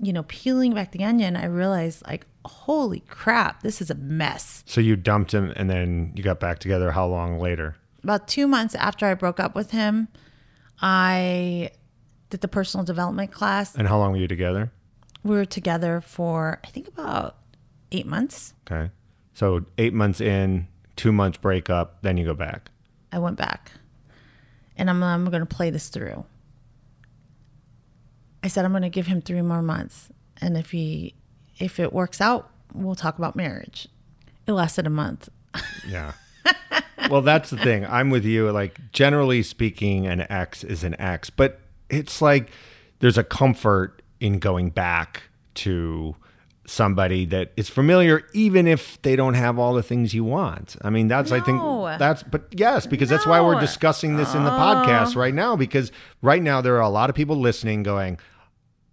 you 0.01 0.13
know, 0.13 0.23
peeling 0.23 0.73
back 0.73 0.91
the 0.91 1.03
onion, 1.03 1.35
I 1.35 1.45
realized, 1.45 2.05
like, 2.05 2.25
holy 2.45 3.01
crap, 3.01 3.63
this 3.63 3.81
is 3.81 3.89
a 3.89 3.95
mess. 3.95 4.63
So 4.65 4.81
you 4.81 4.95
dumped 4.95 5.33
him 5.33 5.53
and 5.55 5.69
then 5.69 6.13
you 6.15 6.23
got 6.23 6.39
back 6.39 6.59
together 6.59 6.91
how 6.91 7.05
long 7.07 7.39
later? 7.39 7.75
About 8.03 8.27
two 8.27 8.47
months 8.47 8.75
after 8.75 9.05
I 9.05 9.13
broke 9.13 9.39
up 9.39 9.55
with 9.55 9.71
him, 9.71 10.07
I 10.81 11.71
did 12.29 12.41
the 12.41 12.47
personal 12.47 12.85
development 12.85 13.31
class. 13.31 13.75
And 13.75 13.87
how 13.87 13.97
long 13.97 14.11
were 14.11 14.17
you 14.17 14.27
together? 14.27 14.71
We 15.23 15.35
were 15.35 15.45
together 15.45 16.01
for, 16.01 16.59
I 16.63 16.67
think, 16.67 16.87
about 16.87 17.37
eight 17.91 18.05
months. 18.05 18.53
Okay. 18.69 18.89
So 19.33 19.65
eight 19.77 19.93
months 19.93 20.21
in, 20.21 20.67
two 20.95 21.11
months 21.11 21.37
breakup, 21.37 22.01
then 22.01 22.17
you 22.17 22.25
go 22.25 22.33
back. 22.33 22.71
I 23.11 23.19
went 23.19 23.37
back 23.37 23.71
and 24.77 24.89
I'm, 24.89 25.03
I'm 25.03 25.25
going 25.25 25.41
to 25.41 25.45
play 25.45 25.69
this 25.69 25.89
through. 25.89 26.25
I 28.43 28.47
said, 28.47 28.65
I'm 28.65 28.71
going 28.71 28.83
to 28.83 28.89
give 28.89 29.07
him 29.07 29.21
three 29.21 29.41
more 29.41 29.61
months. 29.61 30.09
And 30.41 30.57
if 30.57 30.71
he, 30.71 31.15
if 31.57 31.79
it 31.79 31.91
works 31.93 32.21
out, 32.21 32.49
we'll 32.73 32.95
talk 32.95 33.17
about 33.17 33.35
marriage. 33.35 33.87
It 34.47 34.53
lasted 34.53 34.87
a 34.87 34.89
month. 34.89 35.29
Yeah. 35.87 36.13
well, 37.09 37.21
that's 37.21 37.49
the 37.49 37.57
thing. 37.57 37.85
I'm 37.85 38.09
with 38.09 38.25
you. 38.25 38.51
Like, 38.51 38.79
generally 38.91 39.43
speaking, 39.43 40.07
an 40.07 40.25
ex 40.29 40.63
is 40.63 40.83
an 40.83 40.99
ex, 40.99 41.29
but 41.29 41.59
it's 41.89 42.21
like 42.21 42.51
there's 42.99 43.17
a 43.17 43.23
comfort 43.23 44.01
in 44.19 44.39
going 44.39 44.69
back 44.69 45.23
to 45.55 46.15
somebody 46.69 47.25
that 47.25 47.51
is 47.57 47.69
familiar, 47.69 48.27
even 48.33 48.67
if 48.67 49.01
they 49.01 49.15
don't 49.15 49.33
have 49.33 49.57
all 49.57 49.73
the 49.73 49.83
things 49.83 50.13
you 50.13 50.23
want. 50.23 50.75
I 50.81 50.89
mean, 50.89 51.07
that's, 51.07 51.31
I 51.31 51.39
think, 51.39 51.61
that's, 51.97 52.23
but 52.23 52.45
yes, 52.51 52.85
because 52.85 53.09
that's 53.09 53.25
why 53.25 53.41
we're 53.41 53.59
discussing 53.59 54.15
this 54.15 54.33
in 54.35 54.43
the 54.43 54.51
uh. 54.51 54.85
podcast 54.85 55.15
right 55.15 55.33
now, 55.33 55.55
because 55.55 55.91
right 56.21 56.41
now 56.41 56.61
there 56.61 56.75
are 56.75 56.81
a 56.81 56.89
lot 56.89 57.09
of 57.09 57.15
people 57.15 57.35
listening 57.35 57.83
going, 57.83 58.19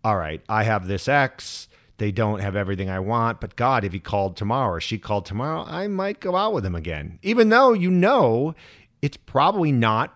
all 0.03 0.17
right, 0.17 0.41
I 0.49 0.65
have 0.65 0.87
this 0.87 1.07
ex. 1.09 1.69
They 1.99 2.13
don't 2.13 2.41
have 2.41 2.57
everything 2.57 2.91
I 2.91 3.01
want, 3.01 3.41
but 3.41 3.57
God, 3.57 3.85
if 3.85 3.93
he 3.93 4.01
called 4.01 4.37
tomorrow 4.37 4.75
or 4.75 4.81
she 4.81 4.99
called 4.99 5.25
tomorrow, 5.25 5.65
I 5.67 5.89
might 5.89 6.21
go 6.21 6.37
out 6.37 6.53
with 6.53 6.65
him 6.65 6.75
again. 6.75 7.19
Even 7.23 7.49
though 7.49 7.73
you 7.73 7.91
know 7.91 8.55
it's 9.01 9.17
probably 9.17 9.73
not 9.73 10.15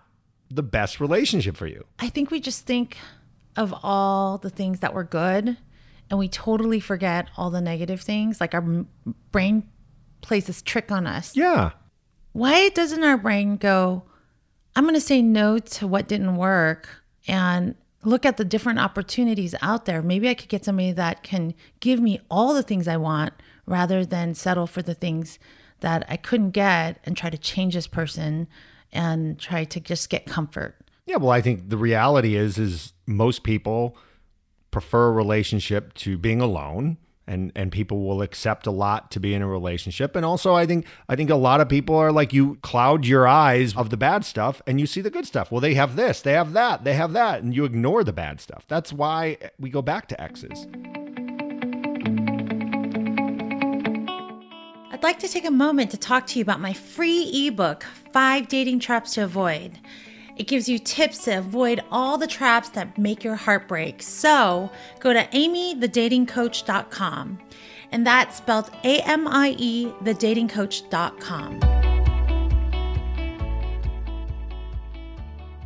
the 0.51 0.63
best 0.63 1.01
relationship 1.01 1.57
for 1.57 1.67
you. 1.67 1.85
I 1.99 2.09
think 2.09 2.31
we 2.31 2.41
just 2.41 2.67
think 2.67 2.99
of 3.57 3.75
all 3.83 4.39
the 4.39 4.51
things 4.51 4.81
that 4.81 4.95
were 4.95 5.05
good 5.05 5.57
and 6.11 6.19
we 6.19 6.29
totally 6.29 6.81
forget 6.81 7.29
all 7.37 7.51
the 7.51 7.61
negative 7.61 8.01
things. 8.01 8.41
Like 8.41 8.53
our 8.55 8.85
brain 9.31 9.69
plays 10.21 10.47
this 10.47 10.61
trick 10.61 10.91
on 10.91 11.07
us. 11.07 11.37
Yeah. 11.37 11.71
Why 12.33 12.69
doesn't 12.71 13.03
our 13.03 13.17
brain 13.17 13.57
go, 13.57 14.03
I'm 14.75 14.85
going 14.85 14.95
to 14.95 15.01
say 15.01 15.23
no 15.23 15.59
to 15.59 15.87
what 15.87 16.09
didn't 16.09 16.37
work 16.37 16.89
and 17.27 17.75
look 18.03 18.25
at 18.25 18.37
the 18.37 18.45
different 18.45 18.81
opportunities 18.81 19.55
out 19.63 19.85
there? 19.85 20.03
Maybe 20.03 20.29
I 20.29 20.35
could 20.35 20.49
get 20.49 20.65
somebody 20.65 20.93
that 20.93 21.23
can 21.23 21.55
give 21.79 22.01
me 22.01 22.21
all 22.31 22.55
the 22.55 22.63
things 22.63 22.89
I 22.89 22.97
want 22.97 23.33
rather 23.67 24.05
than 24.05 24.35
settle 24.35 24.67
for 24.67 24.83
the 24.83 24.95
things 24.95 25.39
that 25.81 26.05
I 26.09 26.17
couldn't 26.17 26.51
get 26.51 26.99
and 27.05 27.17
try 27.17 27.31
to 27.31 27.39
change 27.39 27.75
this 27.75 27.87
person 27.87 28.49
and 28.93 29.39
try 29.39 29.65
to 29.65 29.81
just 29.81 30.11
get 30.11 30.27
comfort. 30.27 30.77
Yeah, 31.07 31.17
well, 31.17 31.31
I 31.31 31.41
think 31.41 31.71
the 31.71 31.77
reality 31.77 32.37
is 32.37 32.59
is 32.59 32.93
most 33.07 33.43
people 33.43 33.97
prefer 34.71 35.09
a 35.09 35.13
relationship 35.13 35.95
to 35.95 36.17
being 36.19 36.41
alone 36.41 36.97
and 37.27 37.53
and 37.55 37.71
people 37.71 38.03
will 38.03 38.23
accept 38.23 38.67
a 38.67 38.71
lot 38.71 39.11
to 39.13 39.21
be 39.21 39.35
in 39.35 39.41
a 39.41 39.47
relationship 39.47 40.17
and 40.17 40.27
also 40.27 40.55
I 40.55 40.67
think 40.67 40.87
I 41.09 41.17
think 41.17 41.31
a 41.31 41.37
lot 41.37 41.61
of 41.61 41.69
people 41.69 41.95
are 41.97 42.11
like 42.11 42.33
you 42.33 42.57
cloud 42.57 43.07
your 43.07 43.27
eyes 43.27 43.75
of 43.77 43.91
the 43.91 43.97
bad 43.97 44.25
stuff 44.25 44.61
and 44.67 44.81
you 44.81 44.87
see 44.87 45.01
the 45.01 45.11
good 45.11 45.27
stuff. 45.27 45.53
Well, 45.53 45.61
they 45.61 45.75
have 45.75 45.97
this, 45.97 46.23
they 46.23 46.33
have 46.33 46.53
that, 46.55 46.85
they 46.85 46.95
have 46.95 47.13
that 47.13 47.43
and 47.43 47.55
you 47.55 47.65
ignore 47.65 48.03
the 48.03 48.13
bad 48.13 48.41
stuff. 48.41 48.65
That's 48.67 48.93
why 48.93 49.39
we 49.59 49.71
go 49.71 49.81
back 49.81 50.09
to 50.09 50.21
exes. 50.21 50.67
I'd 54.93 55.05
like 55.05 55.21
to 55.21 55.29
take 55.29 55.47
a 55.47 55.51
moment 55.51 55.93
to 55.93 55.97
talk 55.97 56.27
to 56.27 56.39
you 56.39 56.43
about 56.43 56.61
my 56.61 56.73
free 56.73 57.47
ebook, 57.47 57.85
Five 58.13 58.49
Dating 58.49 58.81
Traps 58.81 59.15
to 59.15 59.23
Avoid. 59.23 59.79
It 60.41 60.47
gives 60.47 60.69
you 60.71 60.79
tips 60.79 61.19
to 61.25 61.37
avoid 61.37 61.83
all 61.91 62.17
the 62.17 62.27
traps 62.27 62.71
that 62.71 62.97
make 62.97 63.23
your 63.23 63.35
heart 63.35 63.69
break. 63.69 64.01
So 64.01 64.71
go 64.99 65.13
to 65.13 65.27
amiethedatingcoach.com, 65.27 67.39
and 67.93 68.07
that's 68.07 68.39
spelled 68.39 68.71
A 68.83 69.03
M 69.03 69.29
I 69.29 69.55
E, 69.59 69.93
thedatingcoach.com. 70.03 71.63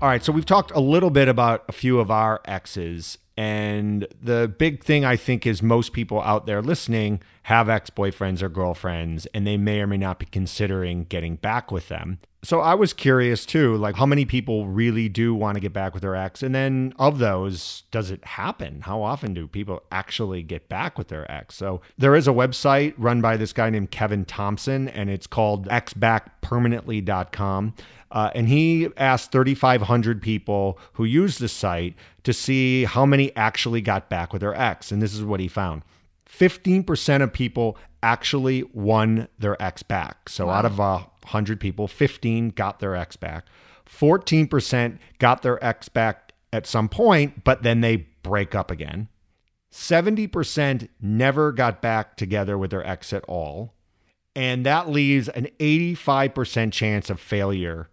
All 0.03 0.09
right, 0.09 0.25
so 0.25 0.33
we've 0.33 0.45
talked 0.45 0.73
a 0.73 0.81
little 0.81 1.11
bit 1.11 1.29
about 1.29 1.63
a 1.69 1.73
few 1.73 2.01
of 2.01 2.11
our 2.11 2.41
exes, 2.45 3.19
and 3.37 4.09
the 4.21 4.53
big 4.59 4.83
thing 4.83 5.05
I 5.05 5.15
think 5.15 5.47
is 5.47 5.63
most 5.63 5.93
people 5.93 6.21
out 6.21 6.47
there 6.47 6.61
listening 6.61 7.21
have 7.45 7.69
ex 7.69 7.91
boyfriends 7.91 8.43
or 8.43 8.49
girlfriends, 8.49 9.27
and 9.27 9.47
they 9.47 9.57
may 9.57 9.83
or 9.83 9.87
may 9.87 9.99
not 9.99 10.19
be 10.19 10.27
considering 10.27 11.05
getting 11.05 11.37
back 11.37 11.71
with 11.71 11.87
them. 11.87 12.19
So 12.45 12.61
I 12.61 12.75
was 12.75 12.93
curious 12.93 13.45
too, 13.47 13.75
like 13.77 13.97
how 13.97 14.05
many 14.05 14.27
people 14.27 14.67
really 14.67 15.09
do 15.09 15.35
want 15.35 15.55
to 15.55 15.61
get 15.61 15.73
back 15.73 15.95
with 15.95 16.03
their 16.03 16.15
ex, 16.15 16.43
and 16.43 16.55
then 16.55 16.93
of 16.99 17.19
those, 17.19 17.85
does 17.91 18.11
it 18.11 18.23
happen? 18.23 18.83
How 18.83 19.03
often 19.03 19.33
do 19.33 19.49
people 19.49 19.83
actually 19.91 20.43
get 20.43 20.69
back 20.69 20.99
with 20.99 21.09
their 21.09 21.31
ex? 21.33 21.55
So 21.55 21.81
there 21.97 22.15
is 22.15 22.29
a 22.29 22.33
website 22.33 22.93
run 22.99 23.23
by 23.23 23.39
this 23.39 23.55
guy 23.55 23.71
named 23.71 23.91
Kevin 23.91 24.27
Thompson, 24.27 24.89
and 24.89 25.09
it's 25.09 25.27
called 25.27 25.69
exbackpermanently.com. 25.69 27.75
Uh, 28.11 28.31
and 28.35 28.49
he 28.49 28.89
asked 28.99 29.33
3,500 29.33 30.21
people 30.21 30.79
who 30.93 31.05
use 31.05 31.39
the 31.39 31.49
site 31.49 31.95
to 32.25 32.35
see 32.35 32.85
how 32.85 33.07
many 33.07 33.35
actually 33.37 33.81
got 33.81 34.11
back 34.11 34.35
with 34.35 34.43
their 34.43 34.55
ex. 34.55 34.93
And 34.93 35.01
this 35.01 35.15
is 35.15 35.25
what 35.25 35.41
he 35.41 35.49
found 35.49 35.81
15% 36.29 37.23
of 37.23 37.33
people 37.33 37.79
actually 38.03 38.65
won 38.75 39.29
their 39.39 39.57
ex 39.63 39.83
back. 39.83 40.29
So 40.29 40.51
out 40.51 40.67
of 40.67 40.79
uh, 40.79 41.05
100 41.25 41.61
people, 41.61 41.89
15 41.89 42.51
got 42.51 42.81
their 42.81 42.95
ex 42.95 43.17
back. 43.17 43.47
14% 43.87 44.99
got 45.19 45.43
their 45.43 45.63
ex 45.65 45.89
back 45.89 46.33
at 46.53 46.67
some 46.67 46.89
point, 46.89 47.45
but 47.45 47.63
then 47.63 47.81
they 47.81 48.07
break 48.23 48.55
up 48.55 48.71
again. 48.71 49.09
70% 49.73 50.89
never 51.01 51.51
got 51.53 51.83
back 51.83 52.17
together 52.17 52.57
with 52.57 52.71
their 52.71 52.87
ex 52.87 53.13
at 53.13 53.25
all. 53.25 53.75
And 54.37 54.65
that 54.65 54.89
leaves 54.89 55.29
an 55.29 55.49
85% 55.59 56.73
chance 56.73 57.11
of 57.11 57.21
failure 57.21 57.89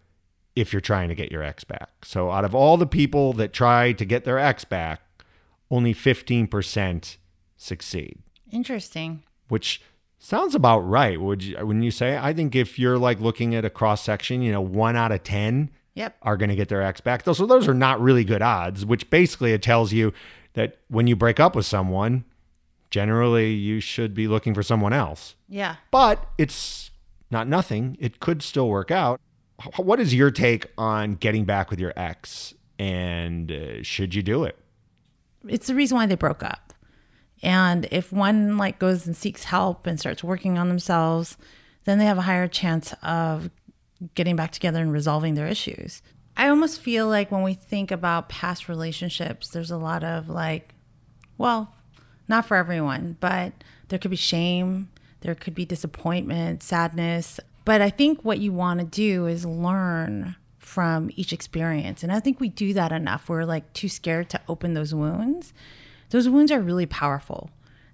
if 0.55 0.73
you're 0.73 0.81
trying 0.81 1.09
to 1.09 1.15
get 1.15 1.31
your 1.31 1.43
ex 1.43 1.63
back. 1.63 1.89
So 2.03 2.29
out 2.31 2.45
of 2.45 2.53
all 2.53 2.77
the 2.77 2.87
people 2.87 3.33
that 3.33 3.53
try 3.53 3.93
to 3.93 4.05
get 4.05 4.25
their 4.25 4.37
ex 4.39 4.63
back, 4.63 5.01
only 5.69 5.93
15% 5.93 7.17
succeed, 7.57 8.19
Interesting. 8.51 9.23
which 9.47 9.81
sounds 10.23 10.55
about 10.55 10.79
right. 10.79 11.19
Would 11.19 11.43
you 11.43 11.57
when 11.65 11.81
you 11.81 11.91
say 11.91 12.17
I 12.17 12.31
think 12.33 12.55
if 12.55 12.77
you're 12.79 12.97
like 12.97 13.19
looking 13.19 13.55
at 13.55 13.65
a 13.65 13.69
cross 13.69 14.03
section, 14.03 14.41
you 14.41 14.51
know, 14.51 14.61
1 14.61 14.95
out 14.95 15.11
of 15.11 15.23
10 15.23 15.69
Yep. 15.93 16.15
are 16.21 16.37
going 16.37 16.49
to 16.49 16.55
get 16.55 16.69
their 16.69 16.81
ex 16.81 17.01
back. 17.01 17.23
So 17.25 17.45
those 17.45 17.67
are 17.67 17.73
not 17.73 17.99
really 17.99 18.23
good 18.23 18.41
odds, 18.41 18.85
which 18.85 19.09
basically 19.09 19.51
it 19.51 19.61
tells 19.61 19.91
you 19.91 20.13
that 20.53 20.77
when 20.87 21.05
you 21.07 21.17
break 21.17 21.37
up 21.39 21.53
with 21.53 21.65
someone, 21.65 22.23
generally 22.89 23.51
you 23.51 23.81
should 23.81 24.13
be 24.13 24.27
looking 24.27 24.53
for 24.53 24.63
someone 24.63 24.93
else. 24.93 25.35
Yeah. 25.49 25.75
But 25.91 26.25
it's 26.37 26.91
not 27.29 27.47
nothing. 27.47 27.97
It 27.99 28.21
could 28.21 28.41
still 28.41 28.69
work 28.69 28.89
out. 28.89 29.19
What 29.75 29.99
is 29.99 30.13
your 30.15 30.31
take 30.31 30.67
on 30.77 31.15
getting 31.15 31.43
back 31.45 31.69
with 31.69 31.79
your 31.79 31.93
ex 31.97 32.53
and 32.79 33.51
uh, 33.51 33.83
should 33.83 34.15
you 34.15 34.23
do 34.23 34.43
it? 34.45 34.57
it's 35.47 35.67
the 35.67 35.75
reason 35.75 35.97
why 35.97 36.05
they 36.05 36.15
broke 36.15 36.43
up. 36.43 36.70
And 37.43 37.87
if 37.91 38.13
one 38.13 38.57
like 38.57 38.79
goes 38.79 39.07
and 39.07 39.15
seeks 39.15 39.45
help 39.45 39.87
and 39.87 39.99
starts 39.99 40.23
working 40.23 40.57
on 40.57 40.69
themselves, 40.69 41.37
then 41.85 41.97
they 41.97 42.05
have 42.05 42.17
a 42.17 42.23
higher 42.23 42.47
chance 42.47 42.93
of 43.01 43.49
getting 44.15 44.35
back 44.35 44.51
together 44.51 44.81
and 44.81 44.91
resolving 44.91 45.33
their 45.33 45.47
issues. 45.47 46.01
I 46.37 46.47
almost 46.47 46.81
feel 46.81 47.07
like 47.07 47.31
when 47.31 47.43
we 47.43 47.53
think 47.53 47.91
about 47.91 48.29
past 48.29 48.69
relationships, 48.69 49.49
there's 49.49 49.71
a 49.71 49.77
lot 49.77 50.03
of 50.03 50.29
like, 50.29 50.73
well, 51.37 51.73
not 52.27 52.45
for 52.45 52.55
everyone, 52.57 53.17
but 53.19 53.53
there 53.89 53.99
could 53.99 54.11
be 54.11 54.17
shame, 54.17 54.89
there 55.21 55.35
could 55.35 55.53
be 55.53 55.65
disappointment, 55.65 56.63
sadness. 56.63 57.39
But 57.65 57.81
I 57.81 57.89
think 57.89 58.23
what 58.23 58.39
you 58.39 58.53
want 58.53 58.79
to 58.79 58.85
do 58.85 59.27
is 59.27 59.45
learn 59.45 60.35
from 60.57 61.11
each 61.15 61.33
experience. 61.33 62.01
And 62.01 62.11
I 62.11 62.19
think 62.19 62.39
we 62.39 62.49
do 62.49 62.73
that 62.73 62.91
enough. 62.91 63.27
We're 63.29 63.43
like 63.43 63.73
too 63.73 63.89
scared 63.89 64.29
to 64.29 64.41
open 64.47 64.73
those 64.73 64.95
wounds. 64.95 65.53
Those 66.11 66.29
wounds 66.29 66.51
are 66.51 66.61
really 66.61 66.85
powerful. 66.85 67.49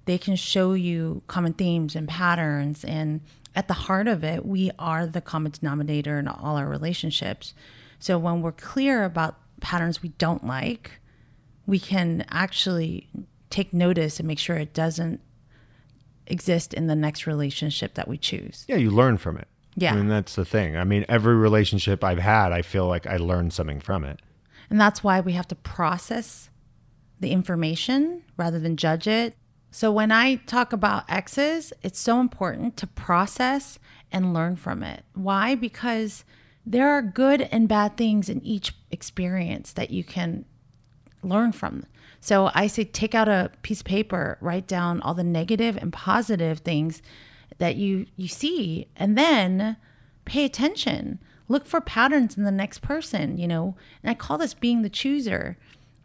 They 0.05 0.17
can 0.17 0.35
show 0.35 0.73
you 0.73 1.21
common 1.27 1.53
themes 1.53 1.95
and 1.95 2.07
patterns. 2.07 2.83
And 2.83 3.21
at 3.55 3.67
the 3.67 3.73
heart 3.73 4.07
of 4.07 4.23
it, 4.23 4.45
we 4.45 4.71
are 4.77 5.07
the 5.07 5.21
common 5.21 5.51
denominator 5.51 6.19
in 6.19 6.27
all 6.27 6.57
our 6.57 6.67
relationships. 6.67 7.53
So 7.99 8.17
when 8.17 8.41
we're 8.41 8.51
clear 8.51 9.03
about 9.03 9.37
patterns 9.61 10.01
we 10.01 10.09
don't 10.09 10.45
like, 10.45 10.99
we 11.65 11.79
can 11.79 12.25
actually 12.29 13.07
take 13.49 13.73
notice 13.73 14.19
and 14.19 14.27
make 14.27 14.39
sure 14.39 14.57
it 14.57 14.73
doesn't 14.73 15.21
exist 16.25 16.73
in 16.73 16.87
the 16.87 16.95
next 16.95 17.27
relationship 17.27 17.93
that 17.95 18.07
we 18.07 18.17
choose. 18.17 18.65
Yeah, 18.67 18.75
you 18.75 18.91
learn 18.91 19.17
from 19.17 19.37
it. 19.37 19.47
Yeah. 19.75 19.93
I 19.93 19.95
mean, 19.95 20.07
that's 20.07 20.35
the 20.35 20.45
thing. 20.45 20.75
I 20.75 20.83
mean, 20.83 21.05
every 21.07 21.35
relationship 21.35 22.03
I've 22.03 22.19
had, 22.19 22.51
I 22.51 22.61
feel 22.63 22.87
like 22.87 23.05
I 23.05 23.17
learned 23.17 23.53
something 23.53 23.79
from 23.79 24.03
it. 24.03 24.21
And 24.69 24.81
that's 24.81 25.03
why 25.03 25.19
we 25.21 25.33
have 25.33 25.47
to 25.49 25.55
process 25.55 26.49
the 27.19 27.31
information 27.31 28.23
rather 28.37 28.59
than 28.59 28.77
judge 28.77 29.07
it. 29.07 29.35
So 29.71 29.91
when 29.91 30.11
I 30.11 30.35
talk 30.35 30.73
about 30.73 31.05
exes, 31.09 31.73
it's 31.83 31.99
so 31.99 32.19
important 32.19 32.77
to 32.77 32.87
process 32.87 33.79
and 34.11 34.33
learn 34.33 34.55
from 34.55 34.83
it. 34.83 35.03
Why? 35.13 35.55
Because 35.55 36.23
there 36.65 36.89
are 36.89 37.01
good 37.01 37.41
and 37.51 37.67
bad 37.67 37.97
things 37.97 38.29
in 38.29 38.43
each 38.43 38.73
experience 38.91 39.73
that 39.73 39.89
you 39.89 40.03
can 40.03 40.45
learn 41.23 41.51
from. 41.51 41.85
So 42.19 42.51
I 42.53 42.67
say 42.67 42.83
take 42.83 43.15
out 43.15 43.29
a 43.29 43.51
piece 43.61 43.81
of 43.81 43.85
paper, 43.85 44.37
write 44.41 44.67
down 44.67 45.01
all 45.01 45.13
the 45.13 45.23
negative 45.23 45.77
and 45.77 45.93
positive 45.93 46.59
things 46.59 47.01
that 47.57 47.75
you 47.75 48.05
you 48.15 48.27
see 48.27 48.87
and 48.95 49.17
then 49.17 49.77
pay 50.25 50.45
attention. 50.45 51.19
Look 51.47 51.65
for 51.65 51.79
patterns 51.79 52.37
in 52.37 52.43
the 52.43 52.51
next 52.51 52.81
person, 52.81 53.37
you 53.37 53.47
know. 53.47 53.75
And 54.03 54.09
I 54.09 54.13
call 54.13 54.37
this 54.37 54.53
being 54.53 54.81
the 54.81 54.89
chooser. 54.89 55.57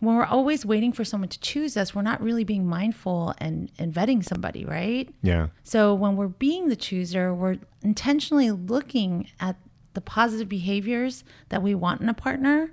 When 0.02 0.16
we're 0.16 0.24
always 0.24 0.66
waiting 0.66 0.92
for 0.92 1.04
someone 1.04 1.28
to 1.28 1.38
choose 1.38 1.76
us, 1.76 1.94
we're 1.94 2.02
not 2.02 2.20
really 2.20 2.42
being 2.42 2.66
mindful 2.66 3.34
and, 3.38 3.70
and 3.78 3.94
vetting 3.94 4.24
somebody, 4.24 4.64
right? 4.64 5.08
Yeah. 5.22 5.46
So 5.62 5.94
when 5.94 6.16
we're 6.16 6.26
being 6.26 6.66
the 6.66 6.74
chooser, 6.74 7.32
we're 7.32 7.58
intentionally 7.82 8.50
looking 8.50 9.28
at 9.38 9.54
the 9.94 10.00
positive 10.00 10.48
behaviors 10.48 11.22
that 11.50 11.62
we 11.62 11.76
want 11.76 12.00
in 12.00 12.08
a 12.08 12.14
partner, 12.14 12.72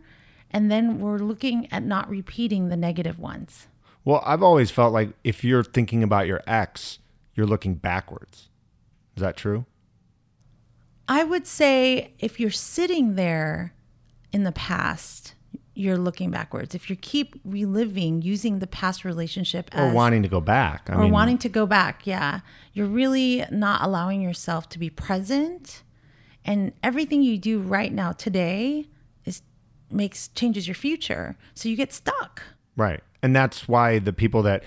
and 0.50 0.71
then 0.71 1.00
we're 1.00 1.19
looking 1.19 1.71
at 1.71 1.83
not 1.83 2.09
repeating 2.09 2.69
the 2.69 2.75
negative 2.75 3.19
ones. 3.19 3.67
Well, 4.03 4.24
I've 4.25 4.41
always 4.41 4.71
felt 4.71 4.91
like 4.91 5.12
if 5.24 5.43
you're 5.43 5.63
thinking 5.63 6.01
about 6.01 6.25
your 6.25 6.41
ex, 6.48 6.98
you're 7.36 7.45
looking 7.45 7.75
backwards. 7.75 8.50
Is 9.15 9.21
that 9.21 9.38
true? 9.38 9.67
I 11.07 11.24
would 11.24 11.45
say 11.45 12.15
if 12.17 12.39
you're 12.39 12.50
sitting 12.50 13.13
there 13.13 13.75
in 14.33 14.45
the 14.45 14.51
past, 14.51 15.36
you're 15.79 15.98
looking 15.98 16.29
backwards. 16.29 16.75
If 16.75 16.89
you 16.89 16.98
keep 16.98 17.39
reliving 17.45 18.21
using 18.21 18.59
the 18.59 18.67
past 18.67 19.05
relationship 19.05 19.69
Or 19.74 19.93
wanting 19.93 20.24
to 20.24 20.27
go 20.27 20.41
back. 20.41 20.89
I 20.89 20.95
or 20.95 21.03
mean, 21.03 21.12
wanting 21.12 21.38
to 21.38 21.48
go 21.48 21.65
back, 21.65 22.05
yeah, 22.05 22.41
you're 22.74 22.86
really 22.86 23.45
not 23.50 23.81
allowing 23.81 24.21
yourself 24.21 24.67
to 24.69 24.79
be 24.79 24.89
present, 24.89 25.83
and 26.43 26.74
everything 26.83 27.24
you 27.24 27.38
do 27.38 27.62
right 27.62 27.93
now 27.93 28.12
today 28.12 28.89
is 29.24 29.41
makes 29.89 30.27
changes 30.27 30.67
your 30.67 30.75
future. 30.75 31.38
So 31.53 31.69
you 31.69 31.77
get 31.77 31.93
stuck. 31.93 32.43
Right. 32.75 33.01
And 33.24 33.33
that's 33.33 33.69
why 33.69 34.00
the 34.00 34.12
people 34.12 34.43
that 34.43 34.63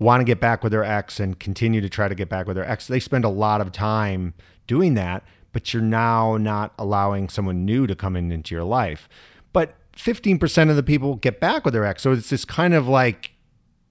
want 0.00 0.20
to 0.20 0.24
get 0.24 0.40
back 0.40 0.64
with 0.64 0.72
their 0.72 0.84
ex 0.84 1.20
and 1.20 1.38
continue 1.38 1.80
to 1.80 1.88
try 1.88 2.08
to 2.08 2.14
get 2.16 2.28
back 2.28 2.48
with 2.48 2.56
their 2.56 2.68
ex, 2.68 2.88
they 2.88 2.98
spend 2.98 3.24
a 3.24 3.28
lot 3.28 3.60
of 3.60 3.70
time 3.70 4.34
doing 4.66 4.94
that, 4.94 5.22
but 5.52 5.72
you're 5.72 5.82
now 5.82 6.36
not 6.36 6.74
allowing 6.76 7.28
someone 7.28 7.64
new 7.64 7.86
to 7.86 7.94
come 7.94 8.16
in 8.16 8.32
into 8.32 8.52
your 8.52 8.64
life. 8.64 9.08
But 9.52 9.76
15% 9.96 10.70
of 10.70 10.76
the 10.76 10.82
people 10.82 11.16
get 11.16 11.40
back 11.40 11.64
with 11.64 11.74
their 11.74 11.84
ex. 11.84 12.02
So 12.02 12.12
it's 12.12 12.30
this 12.30 12.44
kind 12.44 12.74
of 12.74 12.86
like, 12.86 13.32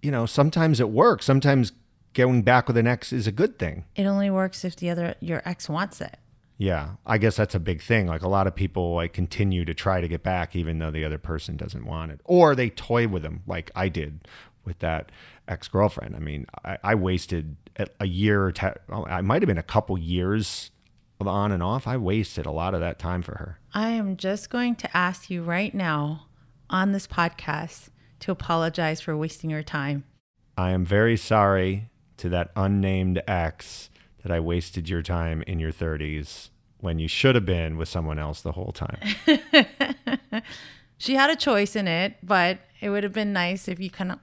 you 0.01 0.11
know, 0.11 0.25
sometimes 0.25 0.79
it 0.79 0.89
works. 0.89 1.25
Sometimes 1.25 1.71
going 2.13 2.43
back 2.43 2.67
with 2.67 2.77
an 2.77 2.87
ex 2.87 3.11
is 3.11 3.27
a 3.27 3.31
good 3.31 3.57
thing. 3.59 3.85
It 3.95 4.05
only 4.05 4.29
works 4.29 4.63
if 4.63 4.75
the 4.75 4.89
other 4.89 5.15
your 5.19 5.41
ex 5.45 5.67
wants 5.67 5.99
it. 6.01 6.17
Yeah, 6.57 6.91
I 7.05 7.17
guess 7.17 7.35
that's 7.35 7.53
a 7.55 7.59
big 7.59 7.81
thing. 7.81 8.07
Like 8.07 8.21
a 8.21 8.29
lot 8.29 8.47
of 8.47 8.55
people 8.55 8.95
like 8.95 9.11
continue 9.11 9.65
to 9.65 9.73
try 9.73 9.99
to 9.99 10.07
get 10.07 10.23
back 10.23 10.55
even 10.55 10.79
though 10.79 10.91
the 10.91 11.03
other 11.03 11.17
person 11.17 11.57
doesn't 11.57 11.85
want 11.85 12.11
it, 12.13 12.21
or 12.23 12.55
they 12.55 12.69
toy 12.69 13.07
with 13.09 13.23
them, 13.23 13.43
like 13.45 13.71
I 13.75 13.89
did 13.89 14.25
with 14.63 14.79
that 14.79 15.11
ex 15.49 15.67
girlfriend. 15.67 16.15
I 16.15 16.19
mean, 16.19 16.45
I, 16.63 16.77
I 16.83 16.95
wasted 16.95 17.57
a- 17.77 17.87
a 17.99 18.07
year, 18.07 18.45
or 18.45 18.51
te- 18.53 18.67
I 18.89 19.19
might 19.21 19.41
have 19.41 19.47
been 19.47 19.57
a 19.57 19.63
couple 19.63 19.97
years 19.97 20.71
on 21.21 21.51
and 21.51 21.63
off. 21.63 21.87
I 21.87 21.97
wasted 21.97 22.45
a 22.45 22.51
lot 22.51 22.73
of 22.73 22.79
that 22.81 22.99
time 22.99 23.21
for 23.21 23.37
her. 23.37 23.59
I 23.73 23.89
am 23.89 24.17
just 24.17 24.49
going 24.49 24.75
to 24.75 24.97
ask 24.97 25.29
you 25.29 25.43
right 25.43 25.73
now 25.73 26.27
on 26.69 26.91
this 26.91 27.07
podcast 27.07 27.89
to 28.21 28.31
apologize 28.31 29.01
for 29.01 29.15
wasting 29.15 29.49
your 29.49 29.63
time. 29.63 30.03
I 30.57 30.71
am 30.71 30.85
very 30.85 31.17
sorry 31.17 31.89
to 32.17 32.29
that 32.29 32.51
unnamed 32.55 33.21
ex 33.27 33.89
that 34.23 34.31
I 34.31 34.39
wasted 34.39 34.89
your 34.89 35.01
time 35.01 35.43
in 35.47 35.59
your 35.59 35.71
30s 35.71 36.49
when 36.79 36.99
you 36.99 37.07
should 37.07 37.35
have 37.35 37.45
been 37.45 37.77
with 37.77 37.89
someone 37.89 38.19
else 38.19 38.41
the 38.41 38.53
whole 38.53 38.71
time. 38.71 38.99
She 40.97 41.15
had 41.15 41.29
a 41.29 41.35
choice 41.35 41.75
in 41.75 41.87
it, 41.87 42.15
but 42.23 42.59
it 42.81 42.89
would 42.89 43.03
have 43.03 43.13
been 43.13 43.33
nice 43.33 43.67
if 43.67 43.79
you 43.79 43.89
kind 43.89 44.13
of 44.13 44.19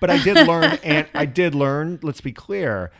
But 0.00 0.10
I 0.10 0.22
did 0.22 0.46
learn, 0.48 0.78
and 0.82 1.06
I 1.14 1.26
did 1.26 1.54
learn, 1.54 1.98
let's 2.02 2.20
be 2.20 2.32
clear, 2.32 2.90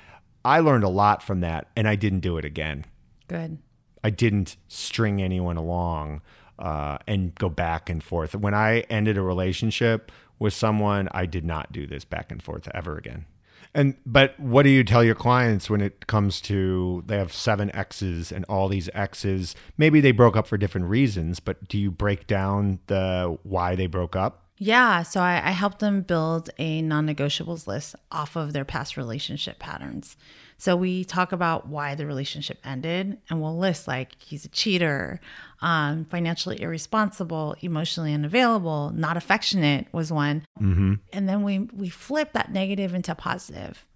I 0.44 0.60
learned 0.60 0.84
a 0.84 0.88
lot 0.88 1.22
from 1.22 1.40
that, 1.40 1.68
and 1.76 1.88
I 1.88 1.96
didn't 1.96 2.20
do 2.20 2.36
it 2.38 2.44
again. 2.44 2.84
Good. 3.28 3.58
I 4.02 4.10
didn't 4.10 4.56
string 4.68 5.22
anyone 5.22 5.56
along 5.56 6.22
uh, 6.58 6.98
and 7.06 7.34
go 7.34 7.48
back 7.48 7.88
and 7.90 8.02
forth. 8.02 8.34
When 8.34 8.54
I 8.54 8.80
ended 8.90 9.16
a 9.16 9.22
relationship 9.22 10.10
with 10.38 10.54
someone, 10.54 11.08
I 11.12 11.26
did 11.26 11.44
not 11.44 11.72
do 11.72 11.86
this 11.86 12.04
back 12.04 12.30
and 12.30 12.42
forth 12.42 12.68
ever 12.74 12.96
again. 12.96 13.26
And 13.74 13.96
but 14.06 14.38
what 14.40 14.62
do 14.62 14.70
you 14.70 14.82
tell 14.82 15.04
your 15.04 15.14
clients 15.14 15.68
when 15.68 15.80
it 15.80 16.06
comes 16.06 16.40
to 16.42 17.04
they 17.06 17.18
have 17.18 17.32
seven 17.32 17.74
exes 17.76 18.32
and 18.32 18.44
all 18.46 18.68
these 18.68 18.88
exes? 18.94 19.54
Maybe 19.76 20.00
they 20.00 20.12
broke 20.12 20.36
up 20.36 20.46
for 20.46 20.56
different 20.56 20.88
reasons, 20.88 21.38
but 21.38 21.68
do 21.68 21.78
you 21.78 21.90
break 21.90 22.26
down 22.26 22.78
the 22.86 23.38
why 23.42 23.74
they 23.74 23.86
broke 23.86 24.16
up? 24.16 24.44
Yeah, 24.60 25.02
so 25.02 25.20
I, 25.20 25.40
I 25.44 25.50
helped 25.52 25.78
them 25.78 26.00
build 26.02 26.50
a 26.58 26.82
non 26.82 27.06
negotiables 27.06 27.66
list 27.66 27.94
off 28.10 28.36
of 28.36 28.52
their 28.52 28.64
past 28.64 28.96
relationship 28.96 29.58
patterns. 29.58 30.16
So 30.60 30.74
we 30.74 31.04
talk 31.04 31.30
about 31.30 31.68
why 31.68 31.94
the 31.94 32.04
relationship 32.04 32.58
ended, 32.64 33.18
and 33.30 33.40
we'll 33.40 33.56
list 33.56 33.86
like 33.86 34.12
he's 34.18 34.44
a 34.44 34.48
cheater, 34.48 35.20
um, 35.62 36.04
financially 36.04 36.60
irresponsible, 36.60 37.54
emotionally 37.60 38.12
unavailable, 38.12 38.90
not 38.90 39.16
affectionate 39.16 39.86
was 39.92 40.12
one. 40.12 40.44
Mm-hmm. 40.60 40.94
And 41.12 41.28
then 41.28 41.44
we 41.44 41.60
we 41.60 41.88
flip 41.88 42.32
that 42.32 42.50
negative 42.52 42.92
into 42.92 43.14
positive, 43.14 43.86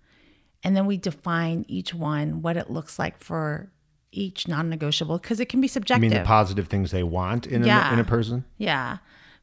and 0.62 0.77
then 0.77 0.87
we 0.87 0.96
define 0.96 1.64
each 1.66 1.92
one 1.92 2.42
what 2.42 2.57
it 2.57 2.70
looks 2.70 2.96
like 2.96 3.18
for 3.18 3.72
each 4.12 4.46
non-negotiable 4.46 5.18
because 5.18 5.40
it 5.40 5.48
can 5.48 5.61
be 5.61 5.66
subjective. 5.68 6.05
I 6.05 6.14
mean, 6.14 6.22
the 6.22 6.25
positive 6.27 6.68
things 6.68 6.90
they 6.90 7.03
want 7.03 7.46
in, 7.46 7.64
Yeah. 7.64 7.90
a, 7.90 7.94
in 7.94 7.98
a 7.98 8.05
person. 8.05 8.44
Yeah. 8.59 8.98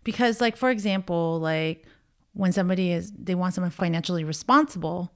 Because 0.05 0.39
like 0.39 0.55
for 0.55 0.69
example, 0.69 1.39
like 1.39 1.85
when 2.33 2.53
somebody 2.53 2.91
is 2.93 3.11
they 3.11 3.35
want 3.35 3.55
someone 3.55 3.71
financially 3.71 4.23
responsible, 4.23 5.11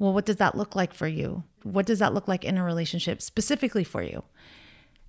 well 0.00 0.12
what 0.12 0.26
does 0.26 0.36
that 0.36 0.56
look 0.56 0.74
like 0.74 0.92
for 0.92 1.06
you? 1.06 1.44
What 1.62 1.86
does 1.86 2.00
that 2.00 2.12
look 2.12 2.26
like 2.26 2.44
in 2.44 2.58
a 2.58 2.64
relationship 2.64 3.22
specifically 3.22 3.84
for 3.84 4.02
you? 4.02 4.24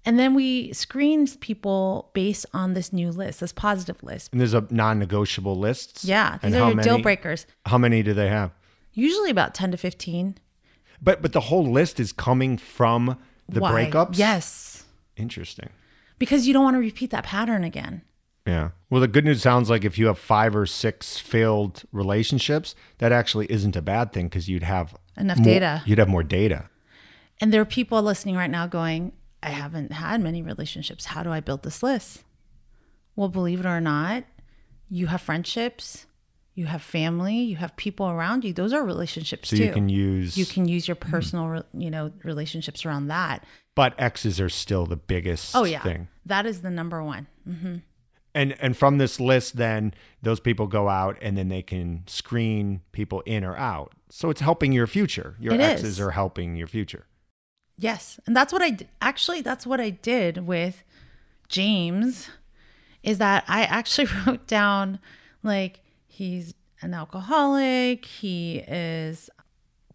And 0.05 0.17
then 0.17 0.33
we 0.33 0.73
screen 0.73 1.27
people 1.27 2.09
based 2.13 2.45
on 2.53 2.73
this 2.73 2.91
new 2.91 3.11
list, 3.11 3.39
this 3.39 3.53
positive 3.53 4.01
list. 4.03 4.31
And 4.31 4.41
there's 4.41 4.55
a 4.55 4.65
non-negotiable 4.71 5.55
list. 5.55 6.03
Yeah, 6.03 6.39
And 6.41 6.53
these 6.53 6.61
are 6.61 6.65
how 6.65 6.71
your 6.71 6.81
deal 6.81 7.01
breakers. 7.01 7.45
How 7.67 7.77
many 7.77 8.01
do 8.01 8.13
they 8.13 8.27
have? 8.27 8.51
Usually 8.93 9.29
about 9.29 9.53
10 9.53 9.71
to 9.71 9.77
15. 9.77 10.37
But 11.01 11.21
but 11.21 11.33
the 11.33 11.39
whole 11.41 11.65
list 11.65 11.99
is 11.99 12.11
coming 12.11 12.57
from 12.57 13.17
the 13.47 13.59
Why? 13.59 13.85
breakups. 13.85 14.17
Yes. 14.17 14.83
Interesting. 15.17 15.69
Because 16.19 16.47
you 16.47 16.53
don't 16.53 16.63
want 16.63 16.75
to 16.75 16.79
repeat 16.79 17.09
that 17.11 17.23
pattern 17.23 17.63
again. 17.63 18.01
Yeah. 18.45 18.71
Well, 18.89 19.01
the 19.01 19.07
good 19.07 19.23
news 19.25 19.41
sounds 19.41 19.69
like 19.69 19.85
if 19.85 19.97
you 19.97 20.07
have 20.07 20.17
five 20.17 20.55
or 20.55 20.65
six 20.65 21.17
failed 21.17 21.83
relationships, 21.91 22.75
that 22.97 23.11
actually 23.11 23.45
isn't 23.51 23.75
a 23.75 23.81
bad 23.81 24.11
thing 24.13 24.27
because 24.27 24.49
you'd 24.49 24.63
have 24.63 24.95
Enough 25.17 25.37
more- 25.37 25.45
data. 25.45 25.83
You'd 25.85 25.99
have 25.99 26.09
more 26.09 26.23
data. 26.23 26.69
And 27.39 27.53
there 27.53 27.61
are 27.61 27.65
people 27.65 28.01
listening 28.01 28.35
right 28.35 28.49
now 28.49 28.67
going, 28.67 29.13
I 29.43 29.49
haven't 29.49 29.91
had 29.91 30.21
many 30.21 30.41
relationships. 30.41 31.05
How 31.05 31.23
do 31.23 31.31
I 31.31 31.39
build 31.39 31.63
this 31.63 31.81
list? 31.81 32.23
Well, 33.15 33.29
believe 33.29 33.59
it 33.59 33.65
or 33.65 33.81
not, 33.81 34.23
you 34.89 35.07
have 35.07 35.21
friendships, 35.21 36.05
you 36.53 36.65
have 36.65 36.81
family, 36.81 37.37
you 37.37 37.55
have 37.57 37.75
people 37.77 38.09
around 38.09 38.43
you. 38.43 38.53
Those 38.53 38.73
are 38.73 38.83
relationships 38.83 39.49
So 39.49 39.57
too. 39.57 39.63
you 39.65 39.71
can 39.71 39.89
use. 39.89 40.37
you 40.37 40.45
can 40.45 40.67
use 40.67 40.87
your 40.87 40.95
hmm. 40.95 41.09
personal, 41.09 41.47
re- 41.47 41.63
you 41.73 41.89
know, 41.89 42.11
relationships 42.23 42.85
around 42.85 43.07
that. 43.07 43.43
But 43.73 43.93
exes 43.99 44.39
are 44.41 44.49
still 44.49 44.85
the 44.85 44.97
biggest 44.97 45.55
Oh 45.55 45.63
yeah, 45.63 45.81
thing. 45.81 46.09
that 46.25 46.45
is 46.45 46.61
the 46.61 46.69
number 46.69 47.03
one. 47.03 47.27
Mm-hmm. 47.47 47.75
And 48.33 48.55
and 48.61 48.77
from 48.77 48.97
this 48.97 49.19
list, 49.19 49.57
then 49.57 49.93
those 50.21 50.39
people 50.39 50.67
go 50.67 50.87
out 50.87 51.17
and 51.21 51.37
then 51.37 51.49
they 51.49 51.61
can 51.61 52.03
screen 52.07 52.81
people 52.93 53.21
in 53.25 53.43
or 53.43 53.57
out. 53.57 53.91
So 54.09 54.29
it's 54.29 54.41
helping 54.41 54.71
your 54.71 54.87
future. 54.87 55.35
Your 55.39 55.53
It 55.53 55.59
exes 55.61 55.91
is. 55.93 55.99
are 55.99 56.11
helping 56.11 56.55
your 56.55 56.67
future. 56.67 57.05
Yes, 57.77 58.19
and 58.25 58.35
that's 58.35 58.53
what 58.53 58.61
I 58.61 58.69
d- 58.71 58.87
actually 59.01 59.41
that's 59.41 59.65
what 59.65 59.81
I 59.81 59.89
did 59.89 60.45
with 60.47 60.83
James 61.49 62.29
is 63.03 63.17
that 63.17 63.43
I 63.47 63.63
actually 63.63 64.07
wrote 64.27 64.47
down 64.47 64.99
like 65.43 65.81
he's 66.07 66.53
an 66.81 66.93
alcoholic, 66.93 68.05
he 68.05 68.57
is 68.59 69.29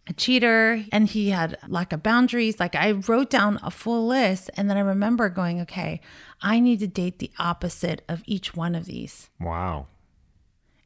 a 0.08 0.12
cheater 0.12 0.84
and 0.92 1.08
he 1.08 1.30
had 1.30 1.58
lack 1.68 1.92
of 1.92 2.02
boundaries. 2.02 2.60
Like 2.60 2.74
I 2.74 2.92
wrote 2.92 3.28
down 3.30 3.58
a 3.62 3.70
full 3.70 4.06
list 4.06 4.50
and 4.56 4.70
then 4.70 4.76
I 4.76 4.80
remember 4.80 5.28
going, 5.28 5.60
okay, 5.62 6.00
I 6.40 6.60
need 6.60 6.78
to 6.80 6.86
date 6.86 7.18
the 7.18 7.30
opposite 7.38 8.02
of 8.08 8.22
each 8.26 8.54
one 8.54 8.74
of 8.74 8.84
these. 8.86 9.30
Wow. 9.40 9.86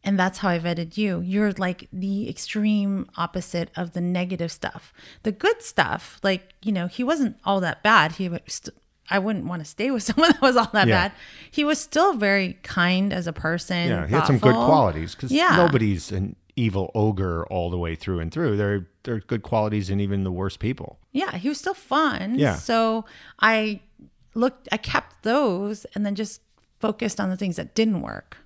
And 0.03 0.19
that's 0.19 0.39
how 0.39 0.49
I 0.49 0.59
vetted 0.59 0.97
you. 0.97 1.21
You're 1.21 1.53
like 1.53 1.87
the 1.93 2.31
extreme 2.31 3.11
opposite 3.17 3.71
of 3.77 3.93
the 3.93 4.01
negative 4.01 4.51
stuff. 4.51 4.95
The 5.25 5.33
good 5.33 5.61
stuff, 5.61 6.19
like, 6.23 6.55
you 6.63 6.73
know, 6.73 6.87
he 6.87 7.05
wasn't 7.05 7.37
all 7.45 7.61
that 7.61 7.83
bad. 7.83 8.13
He 8.13 8.29
was 8.31 8.41
st- 8.47 8.75
I 9.11 9.19
wouldn't 9.19 9.45
want 9.45 9.61
to 9.61 9.69
stay 9.69 9.91
with 9.91 10.03
someone 10.05 10.31
that 10.33 10.41
was 10.41 10.57
all 10.57 10.71
that 10.73 10.89
Yeah. 10.89 11.09
bad. 11.09 11.13
He 11.51 11.65
was 11.65 11.79
still 11.79 12.15
very 12.15 12.55
kind 12.63 13.13
as 13.13 13.27
a 13.27 13.33
person. 13.35 13.89
Yeah, 13.89 14.07
he 14.07 14.15
had 14.15 14.27
some 14.27 14.39
good 14.39 14.55
qualities 14.55 15.15
because 15.15 15.31
Yeah. 15.31 15.57
nobody's 15.57 16.11
an 16.11 16.37
evil 16.57 16.91
ogre 16.95 17.45
all 17.51 17.69
the 17.69 17.79
way 17.79 17.95
through 17.95 18.21
and 18.21 18.33
through. 18.33 18.57
There, 18.57 18.87
there 19.05 19.15
are 19.15 19.21
good 19.21 19.43
qualities 19.43 19.91
in 19.91 20.01
even 20.01 20.25
the 20.25 20.33
worst 20.33 20.59
people. 20.59 20.99
Yeah, 21.13 21.37
he 21.37 21.49
was 21.49 21.59
still 21.59 21.75
fun. 21.75 22.39
Yeah. 22.39 22.57
So 22.57 23.05
I 23.41 23.81
looked, 24.35 24.69
I 24.73 24.77
kept 24.77 25.23
those 25.23 25.85
and 25.95 26.05
then 26.05 26.15
just 26.15 26.41
focused 26.79 27.21
on 27.21 27.31
the 27.31 27.37
things 27.37 27.57
that 27.57 27.75
didn't 27.75 28.03
work. 28.03 28.37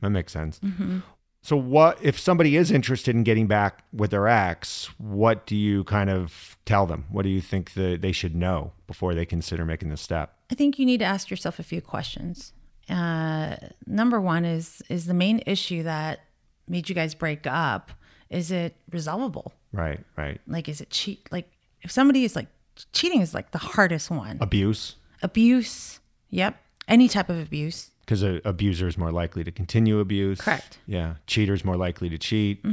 That 0.00 0.10
makes 0.10 0.32
sense. 0.32 0.58
Mm-hmm. 0.60 0.98
So, 1.42 1.56
what 1.56 2.02
if 2.02 2.18
somebody 2.18 2.56
is 2.56 2.72
interested 2.72 3.14
in 3.14 3.22
getting 3.22 3.46
back 3.46 3.84
with 3.92 4.10
their 4.10 4.26
ex? 4.26 4.90
What 4.98 5.46
do 5.46 5.54
you 5.54 5.84
kind 5.84 6.10
of 6.10 6.56
tell 6.66 6.86
them? 6.86 7.04
What 7.08 7.22
do 7.22 7.28
you 7.28 7.40
think 7.40 7.74
that 7.74 8.02
they 8.02 8.10
should 8.10 8.34
know 8.34 8.72
before 8.88 9.14
they 9.14 9.24
consider 9.24 9.64
making 9.64 9.90
the 9.90 9.96
step? 9.96 10.36
I 10.50 10.56
think 10.56 10.76
you 10.76 10.84
need 10.84 10.98
to 10.98 11.04
ask 11.04 11.30
yourself 11.30 11.60
a 11.60 11.62
few 11.62 11.80
questions. 11.80 12.52
Uh, 12.90 13.56
number 13.86 14.20
one 14.20 14.44
is 14.44 14.82
is 14.88 15.06
the 15.06 15.14
main 15.14 15.40
issue 15.46 15.84
that 15.84 16.20
made 16.66 16.88
you 16.88 16.96
guys 16.96 17.14
break 17.14 17.46
up. 17.46 17.92
Is 18.30 18.50
it 18.50 18.76
resolvable? 18.90 19.52
Right, 19.72 20.00
right. 20.16 20.40
Like, 20.46 20.68
is 20.68 20.80
it 20.80 20.90
cheat? 20.90 21.28
Like, 21.30 21.48
if 21.82 21.90
somebody 21.90 22.24
is 22.24 22.34
like 22.36 22.48
cheating 22.92 23.20
is 23.20 23.32
like 23.34 23.52
the 23.52 23.58
hardest 23.58 24.10
one. 24.10 24.38
Abuse, 24.40 24.96
Abuse. 25.22 26.00
Yep. 26.30 26.56
Any 26.88 27.08
type 27.08 27.28
of 27.30 27.38
abuse. 27.40 27.90
because 28.00 28.22
an 28.22 28.40
abuser 28.44 28.86
is 28.86 28.96
more 28.98 29.10
likely 29.10 29.42
to 29.44 29.50
continue 29.50 29.98
abuse. 30.00 30.40
Correct. 30.40 30.78
Yeah, 30.86 31.14
cheater's 31.26 31.64
more 31.64 31.76
likely 31.76 32.08
to 32.08 32.18
cheat. 32.18 32.64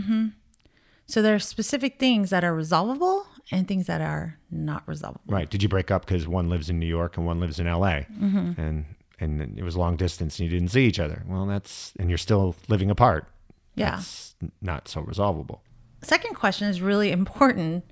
So 1.07 1.21
there 1.21 1.35
are 1.35 1.39
specific 1.39 1.99
things 1.99 2.29
that 2.29 2.43
are 2.43 2.53
resolvable 2.55 3.25
and 3.51 3.67
things 3.67 3.87
that 3.87 4.01
are 4.01 4.37
not 4.49 4.83
resolvable. 4.87 5.21
Right. 5.33 5.49
Did 5.49 5.61
you 5.61 5.69
break 5.69 5.91
up 5.91 6.05
because 6.05 6.27
one 6.27 6.49
lives 6.49 6.69
in 6.69 6.79
New 6.79 6.85
York 6.87 7.17
and 7.17 7.25
one 7.25 7.39
lives 7.39 7.59
in 7.59 7.67
L.A. 7.67 8.07
Mm-hmm. 8.11 8.59
and 8.61 8.85
and 9.19 9.57
it 9.57 9.63
was 9.63 9.75
long 9.77 9.95
distance 9.95 10.39
and 10.39 10.49
you 10.49 10.57
didn't 10.57 10.71
see 10.71 10.85
each 10.85 10.99
other? 10.99 11.23
Well, 11.27 11.45
that's 11.45 11.93
and 11.99 12.09
you're 12.09 12.17
still 12.17 12.55
living 12.67 12.89
apart. 12.89 13.27
Yeah. 13.75 13.95
That's 13.97 14.35
not 14.61 14.87
so 14.87 15.01
resolvable. 15.01 15.61
Second 16.01 16.35
question 16.35 16.67
is 16.67 16.81
really 16.81 17.11
important. 17.11 17.83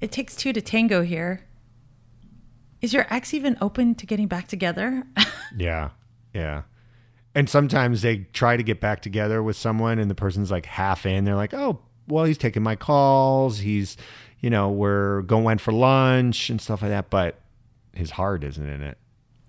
It 0.00 0.10
takes 0.10 0.34
two 0.34 0.52
to 0.52 0.60
tango 0.60 1.02
here. 1.02 1.44
Is 2.80 2.92
your 2.92 3.06
ex 3.10 3.32
even 3.32 3.56
open 3.60 3.94
to 3.96 4.06
getting 4.06 4.26
back 4.28 4.48
together? 4.48 5.04
Yeah. 5.56 5.90
Yeah. 6.32 6.62
And 7.34 7.46
sometimes 7.46 8.00
they 8.00 8.26
try 8.32 8.56
to 8.56 8.62
get 8.62 8.80
back 8.80 9.02
together 9.02 9.42
with 9.42 9.54
someone 9.54 9.98
and 9.98 10.10
the 10.10 10.14
person's 10.14 10.50
like 10.50 10.64
half 10.64 11.04
in. 11.04 11.24
They're 11.24 11.34
like, 11.36 11.52
oh, 11.52 11.80
well, 12.08 12.24
he's 12.24 12.38
taking 12.38 12.62
my 12.62 12.74
calls. 12.74 13.58
He's, 13.58 13.98
you 14.40 14.48
know, 14.48 14.70
we're 14.70 15.20
going 15.22 15.58
for 15.58 15.72
lunch 15.72 16.48
and 16.48 16.58
stuff 16.58 16.80
like 16.80 16.90
that. 16.90 17.10
But 17.10 17.38
his 17.92 18.12
heart 18.12 18.44
isn't 18.44 18.66
in 18.66 18.80
it. 18.82 18.96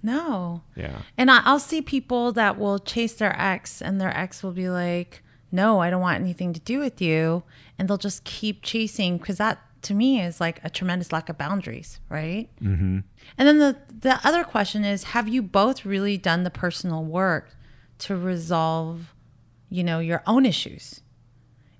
no. 0.02 0.62
Yeah. 0.76 0.98
And 1.18 1.32
I'll 1.32 1.58
see 1.60 1.82
people 1.82 2.34
that 2.34 2.60
will 2.60 2.80
chase 2.80 3.14
their 3.14 3.34
ex, 3.40 3.82
and 3.82 4.02
their 4.02 4.16
ex 4.16 4.44
will 4.44 4.52
be 4.52 4.68
like, 4.70 5.24
No, 5.54 5.80
I 5.80 5.92
don't 5.92 6.02
want 6.02 6.20
anything 6.20 6.52
to 6.54 6.60
do 6.60 6.80
with 6.80 7.00
you. 7.00 7.44
And 7.78 7.88
they'll 7.88 7.98
just 7.98 8.24
keep 8.24 8.64
chasing 8.64 9.20
because 9.20 9.38
that 9.38 9.62
to 9.84 9.94
me 9.94 10.20
is 10.20 10.42
like 10.42 10.60
a 10.64 10.70
tremendous 10.70 11.12
lack 11.12 11.30
of 11.30 11.38
boundaries, 11.38 12.00
right? 12.10 12.50
Mm-hmm. 12.62 13.00
And 13.38 13.48
then 13.48 13.60
the, 13.60 13.78
the 13.88 14.20
other 14.28 14.44
question 14.44 14.84
is 14.84 15.04
Have 15.04 15.28
you 15.28 15.44
both 15.44 15.86
really 15.86 16.18
done 16.18 16.44
the 16.44 16.50
personal 16.50 17.06
work 17.06 17.56
to 18.00 18.18
resolve, 18.18 19.14
you 19.70 19.84
know, 19.84 20.00
your 20.00 20.24
own 20.26 20.46
issues? 20.46 21.02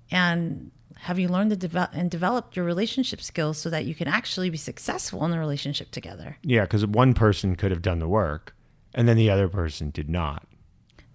And 0.08 0.70
have 0.98 1.18
you 1.18 1.26
learned 1.26 1.50
to 1.50 1.56
develop 1.56 1.90
and 1.94 2.08
developed 2.08 2.54
your 2.54 2.64
relationship 2.64 3.20
skills 3.20 3.58
so 3.58 3.68
that 3.70 3.84
you 3.86 3.94
can 3.94 4.06
actually 4.06 4.50
be 4.50 4.56
successful 4.56 5.24
in 5.24 5.32
the 5.32 5.38
relationship 5.38 5.90
together? 5.90 6.38
Yeah. 6.42 6.62
Because 6.62 6.86
one 6.86 7.12
person 7.12 7.56
could 7.56 7.72
have 7.72 7.82
done 7.82 7.98
the 7.98 8.08
work 8.08 8.54
and 8.94 9.08
then 9.08 9.16
the 9.16 9.30
other 9.30 9.48
person 9.48 9.90
did 9.90 10.08
not. 10.08 10.46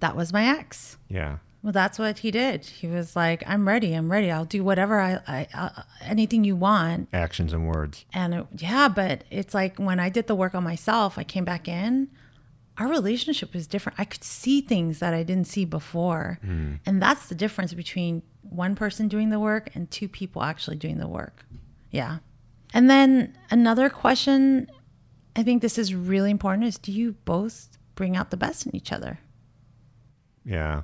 That 0.01 0.15
was 0.15 0.33
my 0.33 0.45
ex. 0.45 0.97
Yeah. 1.07 1.37
Well, 1.61 1.73
that's 1.73 1.99
what 1.99 2.19
he 2.19 2.31
did. 2.31 2.65
He 2.65 2.87
was 2.87 3.15
like, 3.15 3.43
"I'm 3.45 3.67
ready. 3.67 3.93
I'm 3.93 4.11
ready. 4.11 4.31
I'll 4.31 4.45
do 4.45 4.63
whatever 4.63 5.01
I, 5.01 5.19
I, 5.27 5.47
I 5.53 5.83
anything 6.01 6.45
you 6.45 6.55
want." 6.55 7.09
Actions 7.11 7.51
and 7.51 7.67
words. 7.67 8.05
And 8.13 8.33
it, 8.33 8.47
yeah, 8.57 8.87
but 8.87 9.25
it's 9.29 9.53
like 9.53 9.77
when 9.77 9.99
I 9.99 10.09
did 10.09 10.27
the 10.27 10.35
work 10.35 10.55
on 10.55 10.63
myself, 10.63 11.17
I 11.17 11.23
came 11.23 11.43
back 11.43 11.67
in. 11.67 12.09
Our 12.77 12.87
relationship 12.87 13.53
was 13.53 13.67
different. 13.67 13.99
I 13.99 14.05
could 14.05 14.23
see 14.23 14.61
things 14.61 14.99
that 14.99 15.13
I 15.13 15.23
didn't 15.23 15.47
see 15.47 15.65
before, 15.65 16.39
hmm. 16.41 16.75
and 16.85 17.01
that's 17.01 17.27
the 17.27 17.35
difference 17.35 17.73
between 17.73 18.21
one 18.41 18.73
person 18.73 19.09
doing 19.09 19.29
the 19.29 19.39
work 19.39 19.69
and 19.75 19.91
two 19.91 20.07
people 20.07 20.43
actually 20.43 20.77
doing 20.77 20.97
the 20.97 21.07
work. 21.07 21.45
Yeah. 21.91 22.19
And 22.73 22.89
then 22.89 23.37
another 23.51 23.89
question, 23.89 24.71
I 25.35 25.43
think 25.43 25.61
this 25.61 25.77
is 25.77 25.93
really 25.93 26.31
important: 26.31 26.63
is 26.63 26.77
do 26.77 26.93
you 26.93 27.17
both 27.25 27.67
bring 27.95 28.15
out 28.15 28.31
the 28.31 28.37
best 28.37 28.65
in 28.65 28.73
each 28.73 28.93
other? 28.93 29.19
Yeah. 30.45 30.83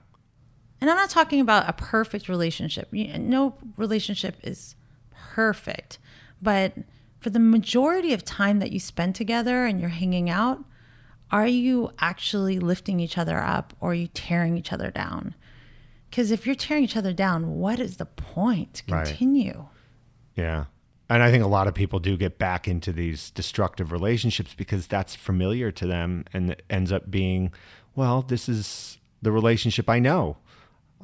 And 0.86 0.92
I'm 0.92 0.98
not 0.98 1.10
talking 1.10 1.40
about 1.40 1.68
a 1.68 1.74
perfect 1.74 2.30
relationship. 2.30 2.94
No 2.94 3.56
relationship 3.76 4.36
is 4.44 4.76
perfect. 5.12 5.98
But 6.44 6.74
for 7.20 7.32
the 7.32 7.40
majority 7.40 8.14
of 8.14 8.24
time 8.24 8.60
that 8.60 8.72
you 8.72 8.80
spend 8.80 9.16
together 9.16 9.66
and 9.66 9.80
you're 9.82 9.90
hanging 9.90 10.30
out, 10.30 10.64
are 11.32 11.48
you 11.48 11.90
actually 11.98 12.60
lifting 12.60 13.00
each 13.00 13.18
other 13.18 13.40
up 13.40 13.74
or 13.80 13.94
are 13.94 13.96
you 13.96 14.10
tearing 14.10 14.60
each 14.60 14.72
other 14.72 14.92
down? 14.92 15.34
Because 16.12 16.30
if 16.30 16.46
you're 16.46 16.54
tearing 16.54 16.84
each 16.84 16.96
other 16.96 17.14
down, 17.14 17.56
what 17.56 17.80
is 17.80 17.98
the 17.98 18.06
point 18.06 18.84
to 18.88 18.94
Right. 18.94 19.08
continue? 19.08 19.66
Yeah. 20.36 20.66
And 21.10 21.24
I 21.24 21.32
think 21.32 21.44
a 21.44 21.48
lot 21.48 21.66
of 21.66 21.74
people 21.74 21.98
do 21.98 22.16
get 22.16 22.38
back 22.38 22.68
into 22.68 22.94
these 22.94 23.32
destructive 23.32 23.92
relationships 23.92 24.54
because 24.54 24.86
that's 24.86 25.16
familiar 25.16 25.72
to 25.72 25.88
them 25.88 26.26
and 26.32 26.52
it 26.52 26.64
ends 26.70 26.92
up 26.92 27.10
being, 27.10 27.52
well, 27.96 28.22
this 28.22 28.48
is 28.48 29.00
the 29.24 29.32
relationship 29.32 29.90
I 29.90 29.98
know. 29.98 30.38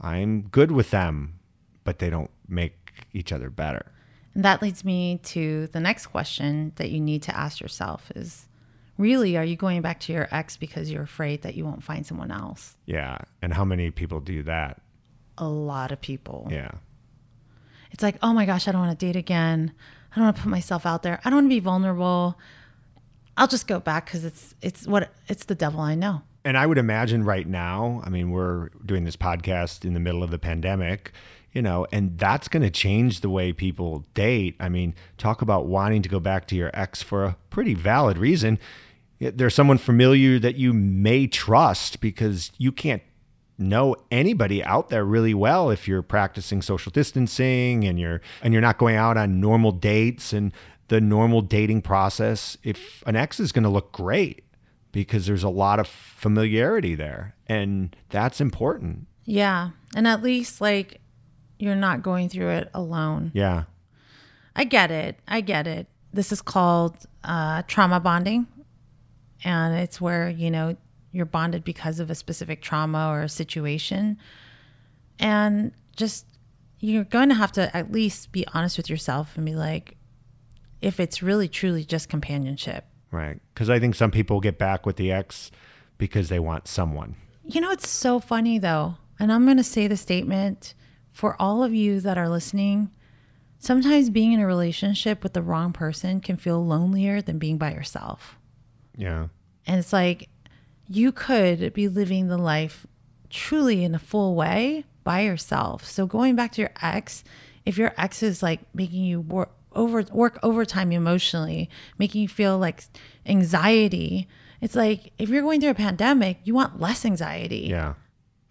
I'm 0.02 0.44
good 0.44 0.72
with 0.72 0.92
them, 0.92 1.40
but 1.84 2.00
they 2.00 2.10
don't 2.10 2.32
make 2.48 2.94
each 3.14 3.32
other 3.32 3.50
better. 3.50 3.92
And 4.34 4.44
that 4.46 4.62
leads 4.62 4.84
me 4.84 5.20
to 5.24 5.68
the 5.68 5.80
next 5.80 6.08
question 6.08 6.74
that 6.78 6.90
you 6.90 7.00
need 7.00 7.22
to 7.24 7.36
ask 7.36 7.60
yourself 7.60 8.12
is 8.16 8.48
really, 8.98 9.38
are 9.38 9.44
you 9.44 9.56
going 9.56 9.82
back 9.82 10.00
to 10.02 10.14
your 10.14 10.28
ex 10.32 10.58
because 10.58 10.92
you're 10.92 11.04
afraid 11.04 11.42
that 11.44 11.56
you 11.56 11.66
won't 11.66 11.84
find 11.84 12.06
someone 12.06 12.32
else? 12.32 12.76
Yeah. 12.86 13.20
And 13.42 13.54
how 13.54 13.66
many 13.66 13.92
people 13.92 14.20
do 14.20 14.44
that? 14.44 14.82
A 15.38 15.48
lot 15.48 15.92
of 15.92 16.02
people. 16.02 16.48
Yeah. 16.50 16.72
It's 17.92 18.04
like, 18.04 18.18
oh 18.22 18.34
my 18.34 18.46
gosh, 18.46 18.68
I 18.68 18.72
don't 18.72 18.82
want 18.82 18.98
to 18.98 19.06
date 19.06 19.18
again. 19.18 19.74
I 20.12 20.16
don't 20.16 20.26
want 20.26 20.38
to 20.38 20.42
put 20.44 20.50
myself 20.50 20.86
out 20.86 21.04
there. 21.04 21.20
I 21.24 21.30
don't 21.30 21.38
want 21.38 21.46
to 21.46 21.56
be 21.56 21.60
vulnerable. 21.60 22.38
I'll 23.38 23.48
just 23.48 23.68
go 23.68 23.80
back 23.80 24.06
because 24.06 24.26
it's 24.26 24.56
it's 24.62 24.86
what 24.86 25.12
it's 25.28 25.46
the 25.46 25.56
devil 25.56 25.80
I 25.80 25.96
know. 25.96 26.22
And 26.44 26.58
I 26.58 26.66
would 26.66 26.78
imagine 26.78 27.24
right 27.24 27.48
now, 27.48 28.02
I 28.04 28.10
mean, 28.10 28.32
we're 28.32 28.70
doing 28.86 29.04
this 29.04 29.16
podcast 29.16 29.86
in 29.86 29.94
the 29.94 30.00
middle 30.00 30.24
of 30.24 30.32
the 30.32 30.40
pandemic, 30.40 31.12
you 31.54 31.62
know, 31.62 31.86
and 31.92 32.18
that's 32.18 32.48
going 32.48 32.64
to 32.64 32.72
change 32.72 33.22
the 33.22 33.30
way 33.30 33.54
people 33.54 34.06
date. 34.14 34.56
I 34.60 34.70
mean, 34.70 34.96
talk 35.18 35.42
about 35.42 35.68
wanting 35.68 36.02
to 36.02 36.10
go 36.10 36.20
back 36.20 36.48
to 36.48 36.56
your 36.56 36.72
ex 36.74 37.04
for 37.04 37.26
a 37.26 37.36
pretty 37.50 37.74
valid 37.74 38.18
reason. 38.18 38.58
There's 39.20 39.54
someone 39.54 39.78
familiar 39.78 40.40
that 40.40 40.56
you 40.56 40.74
may 40.74 41.28
trust 41.28 42.02
because 42.02 42.52
you 42.58 42.72
can't 42.72 43.04
know 43.60 43.96
anybody 44.10 44.64
out 44.64 44.90
there 44.90 45.06
really 45.06 45.36
well 45.36 45.70
if 45.70 45.88
you're 45.88 46.02
practicing 46.02 46.62
social 46.64 46.92
distancing 46.92 47.86
and 47.86 48.00
you're 48.00 48.20
and 48.42 48.54
you're 48.54 48.62
not 48.62 48.80
going 48.80 48.96
out 48.96 49.18
on 49.18 49.40
normal 49.40 49.72
dates 49.72 50.34
and 50.34 50.52
the 50.88 51.00
normal 51.00 51.42
dating 51.42 51.82
process 51.82 52.58
if 52.64 53.04
an 53.06 53.16
ex 53.16 53.40
is 53.40 53.52
going 53.52 53.64
to 53.64 53.70
look 53.70 53.92
great 53.92 54.44
because 54.92 55.26
there's 55.26 55.44
a 55.44 55.50
lot 55.50 55.80
of 55.80 55.88
familiarity 55.88 56.96
there 56.96 57.36
and 57.48 57.96
that's 58.10 58.42
important 58.42 59.08
Yeah. 59.26 59.70
And 59.96 60.08
at 60.08 60.24
least 60.24 60.62
like 60.62 61.00
you're 61.60 61.76
not 61.76 62.02
going 62.02 62.28
through 62.30 62.50
it 62.50 62.70
alone. 62.74 63.32
yeah 63.34 63.64
I 64.56 64.64
get 64.66 64.92
it. 64.92 65.18
I 65.28 65.42
get 65.42 65.68
it. 65.68 65.88
This 66.14 66.32
is 66.32 66.42
called 66.42 66.98
uh, 67.24 67.62
trauma 67.68 68.00
bonding. 68.00 68.48
And 69.44 69.80
it's 69.80 70.02
where, 70.02 70.30
you 70.30 70.52
know, 70.52 70.76
you're 71.12 71.26
bonded 71.26 71.64
because 71.64 72.00
of 72.00 72.10
a 72.10 72.16
specific 72.16 72.62
trauma 72.62 73.10
or 73.10 73.22
a 73.22 73.30
situation. 73.30 74.18
And 75.20 75.72
just, 75.96 76.26
you're 76.80 77.04
going 77.06 77.30
to 77.30 77.36
have 77.36 77.52
to 77.54 77.76
at 77.76 77.92
least 77.92 78.32
be 78.32 78.46
honest 78.54 78.78
with 78.78 78.90
yourself 78.90 79.38
and 79.38 79.46
be 79.46 79.56
like, 79.56 79.96
if 80.82 81.00
it's 81.00 81.24
really 81.24 81.48
truly 81.48 81.84
just 81.86 82.10
companionship. 82.10 82.86
Right 83.12 83.40
because 83.54 83.70
i 83.70 83.80
think 83.80 83.96
some 83.96 84.12
people 84.12 84.40
get 84.40 84.58
back 84.58 84.86
with 84.86 84.96
the 84.96 85.12
ex 85.12 85.52
because 85.98 86.30
they 86.30 86.40
want 86.40 86.68
someone 86.68 87.16
You 87.44 87.60
know, 87.62 87.72
it's 87.72 87.90
so 87.90 88.20
funny 88.20 88.60
though. 88.60 88.98
And 89.20 89.32
I'm 89.32 89.46
going 89.46 89.58
to 89.58 89.64
say 89.64 89.88
the 89.88 89.98
statement 89.98 90.74
for 91.12 91.36
all 91.40 91.64
of 91.64 91.74
you 91.74 92.00
that 92.02 92.18
are 92.18 92.30
listening 92.30 92.92
Sometimes 93.64 94.10
being 94.10 94.32
in 94.34 94.40
a 94.40 94.48
relationship 94.48 95.22
with 95.22 95.34
the 95.34 95.44
wrong 95.44 95.72
person 95.72 96.20
can 96.20 96.36
feel 96.36 96.66
lonelier 96.66 97.22
than 97.22 97.38
being 97.38 97.60
by 97.60 97.72
yourself. 97.74 98.40
Yeah. 98.98 99.28
And 99.68 99.78
it's 99.78 99.94
like 99.94 100.30
you 100.88 101.12
could 101.12 101.72
be 101.72 101.88
living 101.88 102.28
the 102.28 102.40
life 102.40 102.88
truly 103.30 103.84
in 103.84 103.94
a 103.94 104.00
full 104.00 104.34
way 104.34 104.86
by 105.04 105.22
yourself. 105.22 105.86
So 105.86 106.08
going 106.08 106.36
back 106.36 106.54
to 106.54 106.62
your 106.62 106.72
ex, 106.82 107.24
if 107.64 107.78
your 107.78 107.94
ex 108.00 108.24
is 108.24 108.42
like 108.42 108.62
making 108.74 109.04
you 109.04 109.22
work 109.22 109.52
over 109.74 110.04
work 110.12 110.40
overtime 110.44 110.92
emotionally, 110.92 111.70
making 111.98 112.22
you 112.22 112.28
feel 112.28 112.58
like 112.58 112.84
anxiety, 113.26 114.28
it's 114.62 114.76
like 114.76 115.12
if 115.18 115.30
you're 115.30 115.42
going 115.42 115.60
through 115.60 115.72
a 115.72 115.76
pandemic, 115.76 116.38
you 116.44 116.54
want 116.54 116.80
less 116.80 117.04
anxiety. 117.04 117.68
Yeah. 117.70 117.96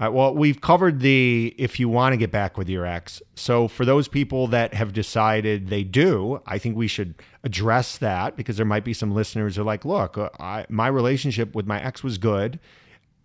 Uh, 0.01 0.11
well, 0.11 0.35
we've 0.35 0.63
covered 0.63 1.01
the 1.01 1.55
if 1.59 1.79
you 1.79 1.87
want 1.87 2.15
to 2.15 2.17
get 2.17 2.31
back 2.31 2.57
with 2.57 2.71
your 2.71 2.87
ex. 2.87 3.21
So, 3.35 3.69
for 3.69 3.85
those 3.85 4.09
people 4.09 4.47
that 4.49 4.73
have 4.73 4.95
decided 4.95 5.69
they 5.69 5.85
do, 5.85 6.41
I 6.47 6.57
think 6.57 6.75
we 6.75 6.89
should 6.89 7.15
address 7.45 7.99
that 7.99 8.35
because 8.35 8.57
there 8.57 8.65
might 8.65 8.85
be 8.85 8.95
some 8.95 9.13
listeners 9.13 9.57
who 9.57 9.63
are 9.63 9.65
like, 9.65 9.85
look, 9.85 10.17
uh, 10.17 10.31
I, 10.41 10.65
my 10.71 10.89
relationship 10.89 11.55
with 11.55 11.67
my 11.67 11.83
ex 11.83 12.03
was 12.03 12.17
good. 12.17 12.59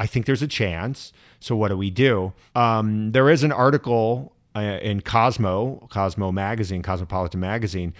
I 0.01 0.05
think 0.05 0.25
there's 0.25 0.41
a 0.41 0.47
chance. 0.47 1.13
So, 1.39 1.55
what 1.55 1.69
do 1.69 1.77
we 1.77 1.89
do? 1.89 2.33
Um, 2.55 3.11
there 3.13 3.29
is 3.29 3.43
an 3.43 3.53
article 3.53 4.34
in 4.55 5.01
Cosmo, 5.01 5.87
Cosmo 5.91 6.31
Magazine, 6.31 6.81
Cosmopolitan 6.81 7.39
Magazine. 7.39 7.93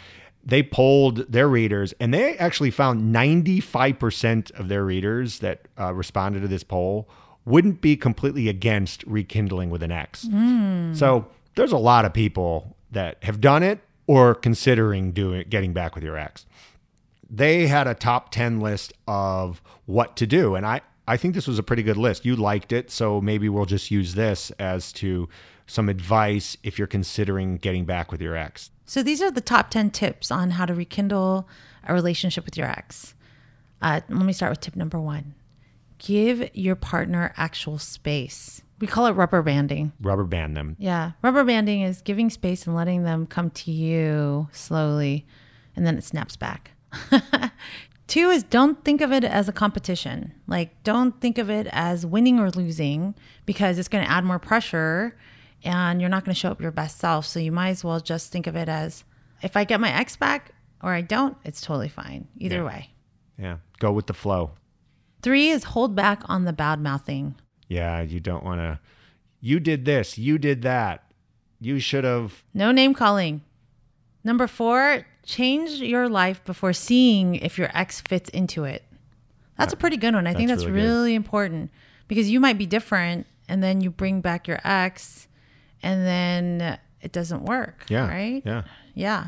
They 0.44 0.62
polled 0.62 1.32
their 1.32 1.48
readers 1.48 1.94
and 2.00 2.14
they 2.14 2.38
actually 2.38 2.72
found 2.72 3.14
95% 3.14 4.52
of 4.60 4.68
their 4.68 4.86
readers 4.86 5.40
that 5.40 5.68
uh, 5.80 5.94
responded 5.94 6.42
to 6.42 6.48
this 6.48 6.64
poll 6.64 7.10
wouldn't 7.46 7.82
be 7.82 7.96
completely 7.98 8.48
against 8.48 9.04
rekindling 9.06 9.70
with 9.70 9.84
an 9.84 9.92
ex. 9.92 10.26
Mm. 10.26 10.96
So 10.96 11.28
there's 11.56 11.72
a 11.72 11.78
lot 11.78 12.06
of 12.06 12.14
people 12.14 12.76
that 12.92 13.24
have 13.24 13.42
done 13.42 13.64
it 13.64 13.80
or 14.08 14.36
considering 14.36 15.12
doing 15.12 15.46
getting 15.50 15.74
back 15.74 15.96
with 15.96 16.04
your 16.04 16.18
ex. 16.18 16.46
They 17.28 17.66
had 17.66 17.88
a 17.88 17.96
top 17.96 18.30
10 18.32 18.60
list 18.60 18.94
of 19.08 19.62
what 19.86 20.16
to 20.18 20.28
do 20.28 20.56
and 20.56 20.66
I 20.66 20.82
I 21.08 21.18
think 21.18 21.36
this 21.36 21.48
was 21.48 21.60
a 21.60 21.64
pretty 21.64 21.84
good 21.84 21.98
list. 21.98 22.26
You 22.26 22.36
liked 22.36 22.74
it, 22.74 22.90
so 22.90 23.22
maybe 23.22 23.48
we'll 23.48 23.66
just 23.66 23.92
use 23.92 24.16
this 24.16 24.50
as 24.58 24.92
to 24.94 25.30
some 25.68 25.90
advice 25.90 26.58
if 26.64 26.78
you're 26.78 26.88
considering 26.88 27.58
getting 27.58 27.86
back 27.86 28.12
with 28.12 28.22
your 28.22 28.36
ex. 28.36 28.72
So 28.86 29.02
these 29.02 29.22
are 29.22 29.32
the 29.32 29.42
top 29.42 29.70
10 29.72 29.92
tips 29.92 30.30
on 30.32 30.52
how 30.52 30.66
to 30.66 30.74
rekindle 30.74 31.48
a 31.88 31.94
relationship 31.94 32.46
with 32.46 32.58
your 32.58 32.68
ex. 32.68 33.16
Uh, 33.82 34.02
let 34.10 34.26
me 34.26 34.34
start 34.34 34.52
with 34.52 34.62
tip 34.62 34.76
number 34.76 35.00
one 35.00 35.36
give 35.98 36.50
your 36.54 36.76
partner 36.76 37.34
actual 37.38 37.80
space. 37.80 38.62
We 38.80 38.88
call 38.88 39.06
it 39.06 39.12
rubber 39.12 39.42
banding. 39.42 39.94
Rubber 40.02 40.26
band 40.26 40.56
them. 40.56 40.76
Yeah. 40.78 41.12
Rubber 41.22 41.44
banding 41.44 41.82
is 41.82 42.02
giving 42.02 42.30
space 42.30 42.68
and 42.68 42.76
letting 42.76 43.04
them 43.04 43.26
come 43.26 43.50
to 43.52 43.72
you 43.72 44.50
slowly, 44.52 45.26
and 45.76 45.88
then 45.88 45.98
it 45.98 46.04
snaps 46.04 46.36
back. 46.36 46.72
Two 48.08 48.30
is 48.30 48.44
don't 48.44 48.84
think 48.84 49.02
of 49.02 49.12
it 49.12 49.24
as 49.24 49.50
a 49.50 49.54
competition. 49.54 50.34
Like, 50.46 50.84
don't 50.84 51.20
think 51.22 51.38
of 51.38 51.50
it 51.50 51.68
as 51.72 52.06
winning 52.06 52.40
or 52.40 52.52
losing 52.52 53.16
because 53.46 53.80
it's 53.80 53.88
going 53.88 54.06
to 54.06 54.12
add 54.12 54.26
more 54.26 54.38
pressure 54.38 55.18
and 55.66 56.00
you're 56.00 56.10
not 56.10 56.24
going 56.24 56.34
to 56.34 56.40
show 56.40 56.52
up 56.52 56.62
your 56.62 56.72
best 56.72 57.00
self. 57.00 57.26
So, 57.26 57.40
you 57.40 57.52
might 57.52 57.70
as 57.70 57.84
well 57.84 58.00
just 58.00 58.32
think 58.32 58.48
of 58.48 58.56
it 58.56 58.70
as 58.70 59.04
if 59.42 59.58
I 59.58 59.64
get 59.64 59.80
my 59.80 59.92
ex 59.92 60.16
back 60.16 60.52
or 60.82 60.92
I 60.94 61.02
don't, 61.02 61.36
it's 61.44 61.62
totally 61.62 61.90
fine. 61.90 62.28
Either 62.38 62.58
yeah. 62.58 62.64
way. 62.64 62.90
Yeah. 63.38 63.58
Go 63.80 63.92
with 63.92 64.08
the 64.08 64.14
flow. 64.14 64.52
Three 65.22 65.50
is 65.50 65.64
hold 65.64 65.96
back 65.96 66.22
on 66.26 66.46
the 66.46 66.54
bad 66.54 66.80
mouthing. 66.80 67.36
Yeah, 67.68 68.02
you 68.02 68.20
don't 68.20 68.44
want 68.44 68.62
to. 68.62 68.80
You 69.42 69.60
did 69.60 69.86
this. 69.86 70.18
You 70.18 70.38
did 70.38 70.62
that. 70.62 71.12
You 71.60 71.80
should 71.80 72.04
have. 72.04 72.44
No 72.54 72.72
name 72.72 72.94
calling. 72.94 73.42
Number 74.24 74.48
four, 74.48 75.06
change 75.24 75.82
your 75.82 76.10
life 76.10 76.44
before 76.44 76.74
seeing 76.74 77.36
if 77.36 77.58
your 77.58 77.70
ex 77.74 78.02
fits 78.02 78.30
into 78.30 78.64
it. 78.64 78.84
That's 79.58 79.74
a 79.74 79.78
pretty 79.78 79.98
good 79.98 80.14
one. 80.14 80.28
I 80.28 80.34
think 80.34 80.50
that's 80.50 80.66
really, 80.66 80.90
really 80.90 81.16
important 81.16 81.72
because 82.08 82.30
you 82.30 82.40
might 82.40 82.58
be 82.58 82.66
different 82.66 83.26
and 83.48 83.64
then 83.64 83.82
you 83.82 83.90
bring 83.90 84.22
back 84.22 84.48
your 84.48 84.60
ex 84.64 85.28
and 85.86 86.06
then 86.06 86.80
it 87.02 87.12
doesn't 87.14 87.46
work. 87.46 87.86
Yeah. 87.88 88.10
Right? 88.10 88.42
Yeah. 88.46 88.64
Yeah. 88.94 89.28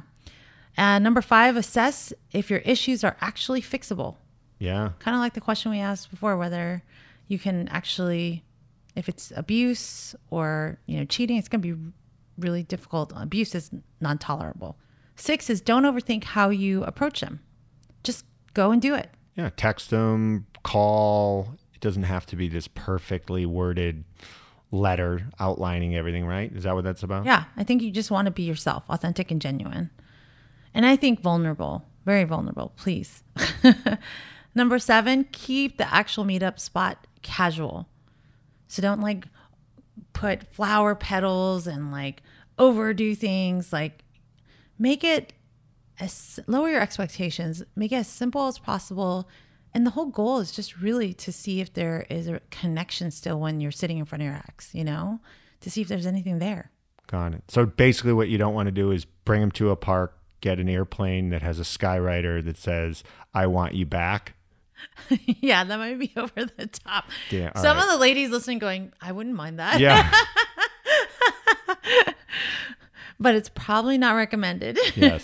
And 0.76 1.04
number 1.04 1.22
five, 1.22 1.56
assess 1.56 2.12
if 2.32 2.50
your 2.50 2.60
issues 2.60 3.04
are 3.04 3.16
actually 3.22 3.62
fixable. 3.62 4.16
Yeah. 4.60 4.92
Kind 5.00 5.16
of 5.16 5.22
like 5.22 5.34
the 5.34 5.42
question 5.42 5.72
we 5.72 5.80
asked 5.80 6.10
before 6.12 6.36
whether 6.36 6.84
you 7.28 7.40
can 7.40 7.68
actually 7.70 8.44
if 8.98 9.08
it's 9.08 9.32
abuse 9.36 10.16
or, 10.32 10.80
you 10.88 10.98
know, 10.98 11.06
cheating, 11.06 11.38
it's 11.38 11.48
going 11.48 11.62
to 11.62 11.76
be 11.76 11.92
really 12.40 12.64
difficult. 12.64 13.14
Abuse 13.16 13.54
is 13.54 13.70
non-tolerable. 14.02 14.76
6 15.16 15.52
is 15.52 15.62
don't 15.62 15.84
overthink 15.84 16.24
how 16.24 16.50
you 16.50 16.84
approach 16.84 17.22
them. 17.22 17.40
Just 18.04 18.26
go 18.56 18.72
and 18.72 18.82
do 18.82 18.96
it. 18.96 19.12
Yeah, 19.36 19.52
text 19.56 19.92
them, 19.92 20.48
call. 20.64 21.54
It 21.76 21.80
doesn't 21.80 22.04
have 22.04 22.26
to 22.28 22.36
be 22.36 22.50
this 22.50 22.68
perfectly 22.68 23.46
worded 23.46 24.04
letter 24.72 25.30
outlining 25.40 25.96
everything, 25.96 26.26
right? 26.26 26.52
Is 26.52 26.64
that 26.64 26.76
what 26.76 26.84
that's 26.84 27.04
about? 27.04 27.26
Yeah, 27.26 27.46
I 27.56 27.64
think 27.64 27.82
you 27.82 27.92
just 27.92 28.12
want 28.12 28.26
to 28.26 28.32
be 28.32 28.44
yourself, 28.44 28.84
authentic 28.90 29.32
and 29.32 29.42
genuine. 29.42 29.90
And 30.74 30.86
I 30.86 30.96
think 30.96 31.22
vulnerable, 31.22 31.86
very 32.06 32.24
vulnerable, 32.24 32.74
please. 32.78 33.24
Number 34.56 34.80
seven, 34.80 35.28
keep 35.32 35.78
the 35.78 35.94
actual 35.94 36.26
meetup 36.26 36.60
spot 36.60 37.08
casual. 37.22 37.88
So 38.68 38.82
don't 38.82 39.02
like 39.02 39.26
put 40.14 40.44
flower 40.54 40.96
petals 40.96 41.68
and 41.68 41.92
like 41.92 42.22
overdo 42.58 43.16
things. 43.16 43.72
Like 43.72 44.04
make 44.78 45.04
it 45.04 45.34
as 46.00 46.40
lower 46.48 46.70
your 46.70 46.82
expectations, 46.82 47.64
make 47.76 47.92
it 47.92 47.98
as 47.98 48.08
simple 48.08 48.48
as 48.48 48.60
possible. 48.60 49.30
And 49.78 49.86
the 49.86 49.92
whole 49.92 50.08
goal 50.08 50.40
is 50.40 50.52
just 50.52 50.80
really 50.82 51.14
to 51.14 51.32
see 51.32 51.62
if 51.62 51.72
there 51.72 52.08
is 52.10 52.28
a 52.28 52.42
connection 52.50 53.12
still 53.12 53.40
when 53.40 53.62
you're 53.62 53.70
sitting 53.70 54.00
in 54.00 54.06
front 54.06 54.24
of 54.24 54.26
your 54.26 54.36
ex, 54.48 54.74
you 54.74 54.84
know, 54.84 55.20
to 55.62 55.70
see 55.70 55.82
if 55.82 55.88
there's 55.88 56.08
anything 56.08 56.40
there. 56.40 56.72
Got 57.06 57.36
it. 57.36 57.44
So 57.48 57.68
basically, 57.68 58.14
what 58.14 58.28
you 58.28 58.40
don't 58.40 58.56
want 58.56 58.66
to 58.66 58.72
do 58.72 58.90
is 58.90 59.06
bring 59.06 59.40
them 59.40 59.52
to 59.52 59.70
a 59.70 59.76
park, 59.76 60.18
get 60.42 60.58
an 60.58 60.68
airplane 60.68 61.30
that 61.30 61.44
has 61.44 61.60
a 61.60 61.64
skywriter 61.64 62.44
that 62.44 62.58
says, 62.58 63.04
I 63.36 63.46
want 63.46 63.76
you 63.76 63.86
back 63.86 64.34
yeah, 65.10 65.64
that 65.64 65.78
might 65.78 66.00
be 66.00 66.12
over 66.18 66.46
the 66.58 66.66
top. 66.68 67.06
Yeah, 67.30 67.52
Some 67.56 67.78
right. 67.78 67.84
of 67.84 67.92
the 67.92 67.98
ladies 67.98 68.32
listening 68.32 68.58
going, 68.58 68.94
I 69.00 69.12
wouldn't 69.12 69.36
mind 69.36 69.60
that. 69.60 69.80
Yeah. 69.80 70.12
but 73.20 73.36
it's 73.36 73.50
probably 73.50 74.00
not 74.00 74.14
recommended. 74.14 74.80
Yes. 74.96 75.24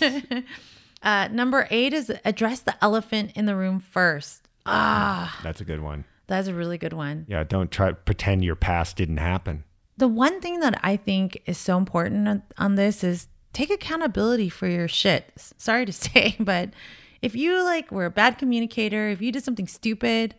Uh, 1.02 1.28
number 1.28 1.66
eight 1.70 1.92
is 1.92 2.10
address 2.24 2.60
the 2.60 2.82
elephant 2.82 3.32
in 3.34 3.44
the 3.44 3.54
room 3.54 3.78
first. 3.78 4.43
Ah, 4.66 5.38
That's 5.42 5.60
a 5.60 5.64
good 5.64 5.80
one. 5.80 6.04
that's 6.26 6.48
a 6.48 6.54
really 6.54 6.78
good 6.78 6.92
one. 6.94 7.26
Yeah, 7.28 7.44
don't 7.44 7.70
try 7.70 7.92
pretend 7.92 8.44
your 8.44 8.56
past 8.56 8.96
didn't 8.96 9.18
happen. 9.18 9.64
The 9.96 10.08
one 10.08 10.40
thing 10.40 10.60
that 10.60 10.80
I 10.82 10.96
think 10.96 11.40
is 11.46 11.58
so 11.58 11.76
important 11.78 12.42
on, 12.58 12.74
this 12.74 13.04
is 13.04 13.28
take 13.52 13.70
accountability 13.70 14.48
for 14.48 14.66
your 14.66 14.88
shit. 14.88 15.32
Sorry 15.36 15.84
to 15.86 15.92
say, 16.06 16.36
but 16.40 16.70
if 17.22 17.34
you 17.36 17.62
like 17.62 17.92
were 17.92 18.06
a 18.06 18.10
bad 18.10 18.38
communicator, 18.38 19.08
if 19.08 19.20
you 19.20 19.30
did 19.32 19.44
something 19.44 19.66
stupid, 19.68 20.34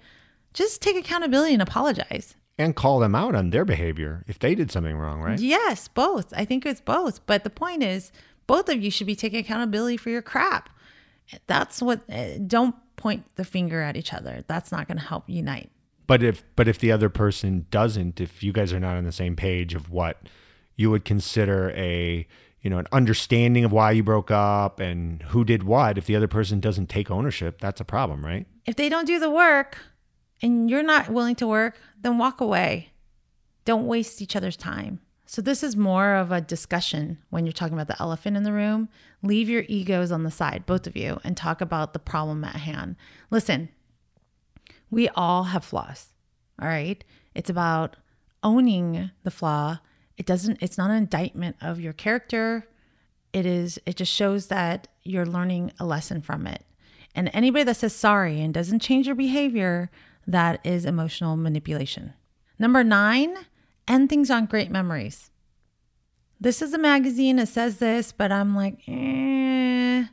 just 0.54 0.82
take 0.82 0.96
accountability 0.98 1.54
and 1.54 1.62
apologize. 1.62 2.36
And 2.58 2.76
call 2.76 3.00
them 3.00 3.16
out 3.16 3.36
on 3.36 3.50
their 3.50 3.66
behavior 3.66 4.24
if 4.28 4.40
they 4.40 4.56
did 4.56 4.72
something 4.72 4.96
wrong, 4.98 5.22
right? 5.22 5.40
Yes, 5.40 5.88
both. 5.90 6.34
I 6.36 6.46
think 6.46 6.66
it's 6.66 6.80
both. 6.82 7.26
But 7.26 7.44
the 7.44 7.50
point 7.50 7.84
is, 7.84 8.12
both 8.48 8.70
of 8.70 8.82
you 8.82 8.90
should 8.90 9.08
be 9.08 9.16
taking 9.16 9.40
accountability 9.40 9.98
for 9.98 10.10
your 10.10 10.22
crap. 10.22 10.70
That's 11.48 11.82
what, 11.82 12.02
eh, 12.08 12.38
don't 12.46 12.76
point 13.06 13.24
the 13.36 13.46
finger 13.46 13.84
at 13.84 13.96
each 13.96 14.16
other. 14.16 14.44
That's 14.48 14.72
not 14.72 14.88
going 14.88 14.98
to 14.98 15.04
help 15.04 15.26
unite. 15.28 15.70
But 16.08 16.24
if 16.24 16.44
but 16.56 16.68
if 16.68 16.80
the 16.80 16.92
other 16.92 17.08
person 17.08 17.68
doesn't, 17.70 18.20
if 18.20 18.42
you 18.42 18.52
guys 18.52 18.74
are 18.74 18.80
not 18.80 18.98
on 18.98 19.04
the 19.04 19.12
same 19.12 19.36
page 19.36 19.76
of 19.76 19.92
what 19.92 20.28
you 20.76 20.90
would 20.90 21.06
consider 21.06 21.72
a 21.76 22.28
you 22.62 22.72
know, 22.72 22.80
an 22.80 22.88
understanding 22.92 23.64
of 23.64 23.72
why 23.72 23.92
you 23.92 24.02
broke 24.02 24.32
up 24.32 24.80
and 24.80 25.22
who 25.22 25.44
did 25.44 25.62
what, 25.62 26.00
if 26.00 26.08
the 26.08 26.16
other 26.16 26.28
person 26.28 26.60
doesn't 26.60 26.90
take 26.90 27.12
ownership, 27.12 27.62
that's 27.62 27.80
a 27.80 27.86
problem, 27.86 28.26
right? 28.26 28.48
If 28.66 28.76
they 28.76 28.90
don't 28.90 29.06
do 29.06 29.20
the 29.20 29.30
work 29.30 29.78
and 30.42 30.68
you're 30.68 30.82
not 30.82 31.10
willing 31.10 31.36
to 31.36 31.46
work, 31.46 31.78
then 32.02 32.18
walk 32.18 32.42
away. 32.42 32.90
Don't 33.66 33.86
waste 33.86 34.20
each 34.20 34.36
other's 34.36 34.58
time. 34.58 35.00
So, 35.26 35.42
this 35.42 35.64
is 35.64 35.76
more 35.76 36.16
of 36.16 36.32
a 36.32 36.42
discussion 36.42 37.18
when 37.30 37.46
you're 37.46 37.54
talking 37.54 37.74
about 37.74 37.88
the 37.88 38.02
elephant 38.02 38.38
in 38.38 38.44
the 38.44 38.54
room. 38.54 38.90
Leave 39.24 39.50
your 39.50 39.64
egos 39.68 40.12
on 40.12 40.24
the 40.24 40.32
side, 40.32 40.66
both 40.66 40.86
of 40.86 40.96
you, 40.96 41.20
and 41.24 41.36
talk 41.36 41.62
about 41.62 41.94
the 41.94 42.00
problem 42.00 42.44
at 42.44 42.58
hand. 42.58 42.96
Listen, 43.32 43.70
we 44.92 45.10
all 45.10 45.46
have 45.46 45.66
flaws, 45.66 46.10
all 46.62 46.68
right? 46.68 47.04
It's 47.34 47.50
about 47.50 47.98
owning 48.44 49.10
the 49.24 49.32
flaw 49.32 49.80
it 50.18 50.26
doesn't 50.26 50.62
it's 50.62 50.78
not 50.78 50.92
an 50.92 50.98
indictment 50.98 51.56
of 51.62 51.80
your 51.80 51.94
character 51.94 52.68
it 53.34 53.46
is 53.46 53.80
it 53.86 53.96
just 53.96 54.14
shows 54.14 54.48
that 54.48 54.88
you're 55.04 55.26
learning 55.26 55.72
a 55.80 55.86
lesson 55.86 56.22
from 56.22 56.48
it 56.48 56.64
and 57.16 57.30
anybody 57.34 57.64
that 57.64 57.78
says 57.78 57.94
sorry 57.94 58.42
and 58.42 58.54
doesn't 58.54 58.82
change 58.82 59.08
your 59.08 59.16
behavior 59.16 59.90
that 60.28 60.60
is 60.64 60.86
emotional 60.86 61.36
manipulation 61.36 62.14
number 62.60 62.84
nine 62.84 63.36
end 63.88 64.10
things 64.10 64.30
on 64.32 64.46
great 64.46 64.72
memories 64.72 65.30
this 66.40 66.62
is 66.62 66.74
a 66.74 66.78
magazine, 66.78 67.38
that 67.38 67.48
says 67.48 67.78
this, 67.78 68.12
but 68.12 68.32
I'm 68.32 68.56
like, 68.56 68.80
eh, 68.88 70.06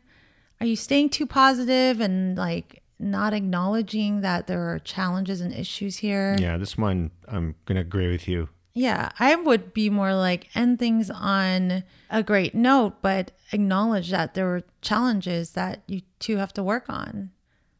are 0.60 0.66
you 0.66 0.76
staying 0.76 1.10
too 1.10 1.26
positive 1.26 2.00
and 2.00 2.36
like 2.36 2.82
not 2.98 3.34
acknowledging 3.34 4.20
that 4.20 4.46
there 4.46 4.72
are 4.72 4.78
challenges 4.78 5.40
and 5.40 5.52
issues 5.52 5.98
here? 5.98 6.36
Yeah, 6.38 6.56
this 6.56 6.78
one, 6.78 7.10
I'm 7.26 7.56
going 7.64 7.76
to 7.76 7.82
agree 7.82 8.10
with 8.10 8.28
you. 8.28 8.48
Yeah, 8.74 9.10
I 9.18 9.34
would 9.34 9.74
be 9.74 9.90
more 9.90 10.14
like 10.14 10.48
end 10.54 10.78
things 10.78 11.10
on 11.10 11.84
a 12.08 12.22
great 12.22 12.54
note, 12.54 13.02
but 13.02 13.32
acknowledge 13.52 14.10
that 14.10 14.32
there 14.32 14.46
were 14.46 14.62
challenges 14.80 15.50
that 15.50 15.82
you 15.86 16.00
two 16.20 16.38
have 16.38 16.54
to 16.54 16.62
work 16.62 16.88
on. 16.88 17.30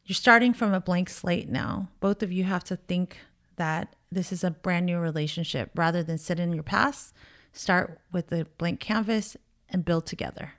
You're 0.05 0.15
starting 0.15 0.53
from 0.53 0.75
a 0.75 0.81
blank 0.81 1.09
slate 1.09 1.49
now. 1.49 1.89
Both 2.01 2.23
of 2.23 2.31
you 2.31 2.45
have 2.45 2.65
to 2.65 2.77
think 2.77 3.19
that 3.63 3.95
this 4.11 4.33
is 4.33 4.43
a 4.43 4.51
brand 4.51 4.87
new 4.87 4.99
relationship 4.99 5.71
rather 5.77 6.03
than 6.03 6.19
sit 6.19 6.41
in 6.41 6.53
your 6.53 6.65
past. 6.65 7.15
Start 7.53 8.01
with 8.11 8.33
a 8.33 8.45
blank 8.59 8.81
canvas 8.81 9.37
and 9.69 9.85
build 9.85 10.05
together. 10.05 10.55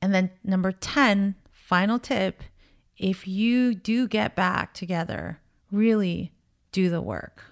And 0.00 0.14
then, 0.14 0.30
number 0.42 0.72
10, 0.72 1.34
final 1.52 1.98
tip 1.98 2.42
if 2.96 3.28
you 3.28 3.74
do 3.74 4.08
get 4.08 4.34
back 4.34 4.72
together, 4.72 5.40
really 5.70 6.32
do 6.72 6.88
the 6.88 7.02
work. 7.02 7.44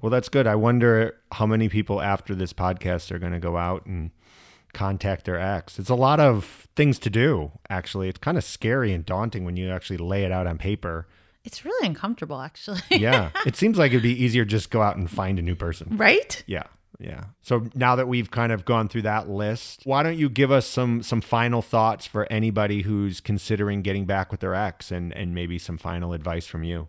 Well, 0.00 0.10
that's 0.10 0.28
good. 0.28 0.46
I 0.46 0.54
wonder 0.54 1.16
how 1.32 1.46
many 1.46 1.68
people 1.68 2.00
after 2.00 2.36
this 2.36 2.52
podcast 2.52 3.10
are 3.10 3.18
going 3.18 3.32
to 3.32 3.40
go 3.40 3.56
out 3.56 3.84
and 3.84 4.12
contact 4.72 5.24
their 5.24 5.40
ex. 5.40 5.76
It's 5.80 5.90
a 5.90 5.96
lot 5.96 6.20
of 6.20 6.68
things 6.76 7.00
to 7.00 7.10
do, 7.10 7.50
actually. 7.68 8.08
It's 8.08 8.18
kind 8.18 8.38
of 8.38 8.44
scary 8.44 8.92
and 8.92 9.04
daunting 9.04 9.44
when 9.44 9.56
you 9.56 9.70
actually 9.70 9.98
lay 9.98 10.22
it 10.22 10.30
out 10.30 10.46
on 10.46 10.56
paper. 10.56 11.08
It's 11.44 11.64
really 11.64 11.86
uncomfortable, 11.86 12.40
actually. 12.40 12.80
yeah. 12.90 13.30
It 13.46 13.56
seems 13.56 13.78
like 13.78 13.92
it'd 13.92 14.02
be 14.02 14.22
easier 14.22 14.44
just 14.44 14.70
go 14.70 14.82
out 14.82 14.96
and 14.96 15.10
find 15.10 15.38
a 15.38 15.42
new 15.42 15.54
person. 15.54 15.96
Right? 15.96 16.42
Yeah. 16.46 16.64
Yeah. 16.98 17.24
So 17.40 17.66
now 17.74 17.96
that 17.96 18.08
we've 18.08 18.30
kind 18.30 18.52
of 18.52 18.66
gone 18.66 18.88
through 18.88 19.02
that 19.02 19.28
list, 19.28 19.82
why 19.84 20.02
don't 20.02 20.18
you 20.18 20.28
give 20.28 20.50
us 20.52 20.66
some 20.66 21.02
some 21.02 21.22
final 21.22 21.62
thoughts 21.62 22.04
for 22.04 22.30
anybody 22.30 22.82
who's 22.82 23.20
considering 23.20 23.80
getting 23.80 24.04
back 24.04 24.30
with 24.30 24.40
their 24.40 24.54
ex 24.54 24.90
and 24.90 25.12
and 25.14 25.34
maybe 25.34 25.58
some 25.58 25.78
final 25.78 26.12
advice 26.12 26.46
from 26.46 26.62
you? 26.62 26.88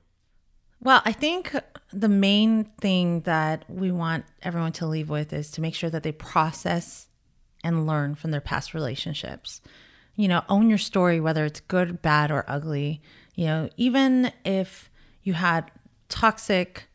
Well, 0.81 1.01
I 1.05 1.13
think 1.13 1.55
the 1.93 2.09
main 2.09 2.65
thing 2.81 3.21
that 3.21 3.63
we 3.69 3.91
want 3.91 4.25
everyone 4.41 4.73
to 4.73 4.87
leave 4.87 5.09
with 5.09 5.31
is 5.31 5.51
to 5.51 5.61
make 5.61 5.75
sure 5.75 5.89
that 5.91 6.03
they 6.03 6.11
process 6.11 7.07
and 7.63 7.85
learn 7.87 8.15
from 8.15 8.31
their 8.31 8.41
past 8.41 8.73
relationships. 8.73 9.61
You 10.15 10.27
know, 10.27 10.43
own 10.49 10.67
your 10.69 10.77
story, 10.77 11.21
whether 11.21 11.45
it's 11.45 11.61
good, 11.61 12.01
bad, 12.01 12.31
or 12.31 12.43
ugly. 12.47 13.01
You 13.41 13.47
know, 13.47 13.69
even 13.75 14.31
if 14.45 14.91
you 15.23 15.33
had 15.33 15.71
toxic 16.09 16.87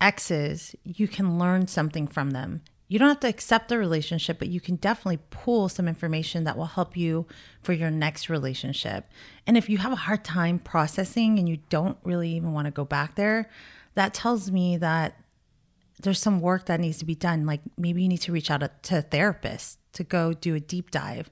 exes, 0.00 0.74
you 0.82 1.06
can 1.06 1.38
learn 1.38 1.68
something 1.68 2.08
from 2.08 2.32
them. 2.32 2.62
You 2.88 2.98
don't 2.98 3.10
have 3.10 3.20
to 3.20 3.28
accept 3.28 3.68
the 3.68 3.78
relationship, 3.78 4.40
but 4.40 4.48
you 4.48 4.60
can 4.60 4.74
definitely 4.74 5.20
pull 5.30 5.68
some 5.68 5.86
information 5.86 6.42
that 6.42 6.58
will 6.58 6.64
help 6.64 6.96
you 6.96 7.28
for 7.62 7.74
your 7.74 7.92
next 7.92 8.28
relationship. 8.28 9.08
And 9.46 9.56
if 9.56 9.68
you 9.68 9.78
have 9.78 9.92
a 9.92 10.02
hard 10.08 10.24
time 10.24 10.58
processing 10.58 11.38
and 11.38 11.48
you 11.48 11.58
don't 11.70 11.96
really 12.02 12.30
even 12.30 12.52
want 12.52 12.64
to 12.64 12.72
go 12.72 12.84
back 12.84 13.14
there, 13.14 13.48
that 13.94 14.14
tells 14.14 14.50
me 14.50 14.78
that 14.78 15.14
there's 16.02 16.20
some 16.20 16.40
work 16.40 16.66
that 16.66 16.80
needs 16.80 16.98
to 16.98 17.04
be 17.04 17.14
done. 17.14 17.46
Like 17.46 17.60
maybe 17.76 18.02
you 18.02 18.08
need 18.08 18.22
to 18.22 18.32
reach 18.32 18.50
out 18.50 18.82
to 18.82 18.98
a 18.98 19.02
therapist 19.02 19.78
to 19.92 20.02
go 20.02 20.32
do 20.32 20.56
a 20.56 20.60
deep 20.60 20.90
dive. 20.90 21.30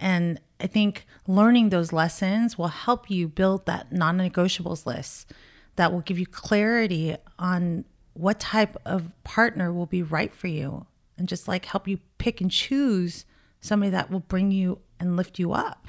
And 0.00 0.40
I 0.60 0.66
think 0.66 1.06
learning 1.26 1.68
those 1.68 1.92
lessons 1.92 2.56
will 2.56 2.68
help 2.68 3.10
you 3.10 3.28
build 3.28 3.66
that 3.66 3.92
non 3.92 4.18
negotiables 4.18 4.86
list 4.86 5.32
that 5.76 5.92
will 5.92 6.00
give 6.00 6.18
you 6.18 6.26
clarity 6.26 7.16
on 7.38 7.84
what 8.14 8.40
type 8.40 8.76
of 8.86 9.12
partner 9.24 9.72
will 9.72 9.86
be 9.86 10.02
right 10.02 10.34
for 10.34 10.46
you 10.46 10.86
and 11.18 11.28
just 11.28 11.46
like 11.46 11.66
help 11.66 11.86
you 11.86 11.98
pick 12.18 12.40
and 12.40 12.50
choose 12.50 13.26
somebody 13.60 13.90
that 13.90 14.10
will 14.10 14.20
bring 14.20 14.50
you 14.50 14.78
and 14.98 15.16
lift 15.16 15.38
you 15.38 15.52
up. 15.52 15.86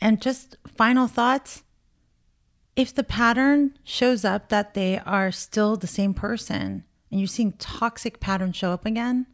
And 0.00 0.20
just 0.20 0.56
final 0.66 1.06
thoughts 1.06 1.62
if 2.76 2.94
the 2.94 3.04
pattern 3.04 3.76
shows 3.84 4.24
up 4.24 4.50
that 4.50 4.74
they 4.74 4.98
are 4.98 5.32
still 5.32 5.76
the 5.76 5.86
same 5.86 6.12
person 6.12 6.84
and 7.10 7.20
you're 7.20 7.26
seeing 7.26 7.52
toxic 7.52 8.20
patterns 8.20 8.56
show 8.56 8.70
up 8.70 8.84
again, 8.84 9.26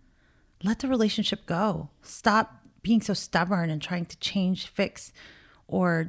let 0.62 0.78
the 0.78 0.86
relationship 0.86 1.44
go. 1.44 1.90
Stop 2.02 2.61
being 2.82 3.00
so 3.00 3.14
stubborn 3.14 3.70
and 3.70 3.80
trying 3.80 4.04
to 4.06 4.18
change, 4.18 4.66
fix, 4.66 5.12
or 5.68 6.08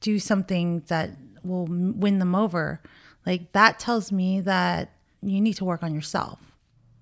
do 0.00 0.18
something 0.18 0.82
that 0.88 1.10
will 1.42 1.66
win 1.66 2.18
them 2.18 2.34
over. 2.34 2.80
Like 3.26 3.52
that 3.52 3.78
tells 3.78 4.10
me 4.10 4.40
that 4.40 4.90
you 5.22 5.40
need 5.40 5.54
to 5.54 5.64
work 5.64 5.82
on 5.82 5.94
yourself. 5.94 6.40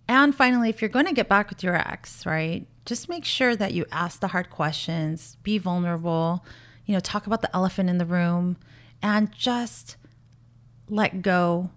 And 0.09 0.35
finally, 0.35 0.69
if 0.69 0.83
you're 0.83 0.89
going 0.89 1.07
to 1.07 1.15
get 1.15 1.29
back 1.29 1.49
with 1.49 1.63
your 1.63 1.77
ex, 1.77 2.27
right, 2.27 2.67
just 2.85 3.09
make 3.09 3.25
sure 3.25 3.57
that 3.57 3.73
you 3.73 3.87
ask 3.91 4.21
the 4.21 4.29
hard 4.29 4.51
questions, 4.51 5.37
be 5.43 5.59
vulnerable, 5.59 6.45
you 6.85 6.95
know, 6.95 7.01
talk 7.01 7.27
about 7.27 7.43
the 7.43 7.55
elephant 7.55 7.89
in 7.89 7.99
the 7.99 8.05
room, 8.05 8.57
and 9.01 9.33
just 9.33 9.97
let 10.89 11.23
go 11.23 11.71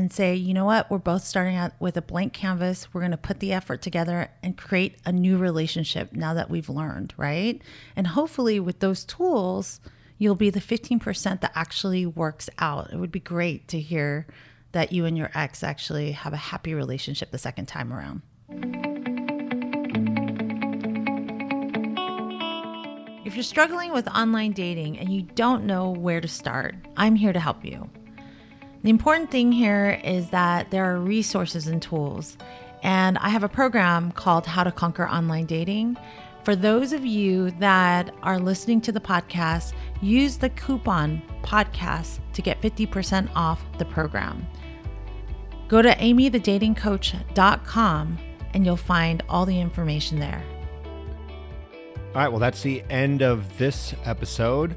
and 0.00 0.10
say, 0.10 0.34
you 0.34 0.54
know 0.54 0.64
what, 0.64 0.90
we're 0.90 0.96
both 0.96 1.24
starting 1.24 1.56
out 1.56 1.72
with 1.78 1.94
a 1.94 2.00
blank 2.00 2.32
canvas. 2.32 2.88
We're 2.90 3.02
going 3.02 3.10
to 3.10 3.18
put 3.18 3.38
the 3.38 3.52
effort 3.52 3.82
together 3.82 4.30
and 4.42 4.56
create 4.56 4.96
a 5.04 5.12
new 5.12 5.36
relationship 5.36 6.14
now 6.14 6.32
that 6.32 6.48
we've 6.48 6.70
learned, 6.70 7.12
right? 7.18 7.60
And 7.94 8.06
hopefully, 8.06 8.58
with 8.58 8.80
those 8.80 9.04
tools, 9.04 9.78
you'll 10.16 10.34
be 10.34 10.48
the 10.48 10.58
15% 10.58 11.42
that 11.42 11.52
actually 11.54 12.06
works 12.06 12.48
out. 12.58 12.90
It 12.90 12.96
would 12.96 13.12
be 13.12 13.20
great 13.20 13.68
to 13.68 13.78
hear 13.78 14.26
that 14.72 14.90
you 14.90 15.04
and 15.04 15.18
your 15.18 15.30
ex 15.34 15.62
actually 15.62 16.12
have 16.12 16.32
a 16.32 16.38
happy 16.38 16.72
relationship 16.72 17.30
the 17.30 17.36
second 17.36 17.66
time 17.66 17.92
around. 17.92 18.22
If 23.26 23.34
you're 23.34 23.42
struggling 23.42 23.92
with 23.92 24.08
online 24.08 24.52
dating 24.52 24.98
and 24.98 25.12
you 25.12 25.22
don't 25.22 25.64
know 25.64 25.90
where 25.90 26.22
to 26.22 26.28
start, 26.28 26.74
I'm 26.96 27.16
here 27.16 27.34
to 27.34 27.40
help 27.40 27.66
you. 27.66 27.90
The 28.82 28.88
important 28.88 29.30
thing 29.30 29.52
here 29.52 30.00
is 30.02 30.30
that 30.30 30.70
there 30.70 30.86
are 30.86 30.98
resources 30.98 31.66
and 31.66 31.82
tools, 31.82 32.38
and 32.82 33.18
I 33.18 33.28
have 33.28 33.44
a 33.44 33.48
program 33.48 34.10
called 34.10 34.46
How 34.46 34.64
to 34.64 34.72
Conquer 34.72 35.06
Online 35.06 35.44
Dating. 35.44 35.98
For 36.44 36.56
those 36.56 36.94
of 36.94 37.04
you 37.04 37.50
that 37.58 38.14
are 38.22 38.38
listening 38.38 38.80
to 38.82 38.92
the 38.92 39.00
podcast, 39.00 39.74
use 40.00 40.38
the 40.38 40.48
coupon 40.48 41.20
podcast 41.42 42.20
to 42.32 42.40
get 42.40 42.62
50% 42.62 43.28
off 43.34 43.62
the 43.76 43.84
program. 43.84 44.46
Go 45.68 45.82
to 45.82 45.90
amiethedatingcoach.com 45.90 48.18
and 48.54 48.64
you'll 48.64 48.78
find 48.78 49.22
all 49.28 49.44
the 49.44 49.60
information 49.60 50.18
there. 50.18 50.42
All 52.14 52.16
right, 52.22 52.28
well, 52.28 52.40
that's 52.40 52.62
the 52.62 52.82
end 52.88 53.20
of 53.20 53.58
this 53.58 53.92
episode. 54.06 54.74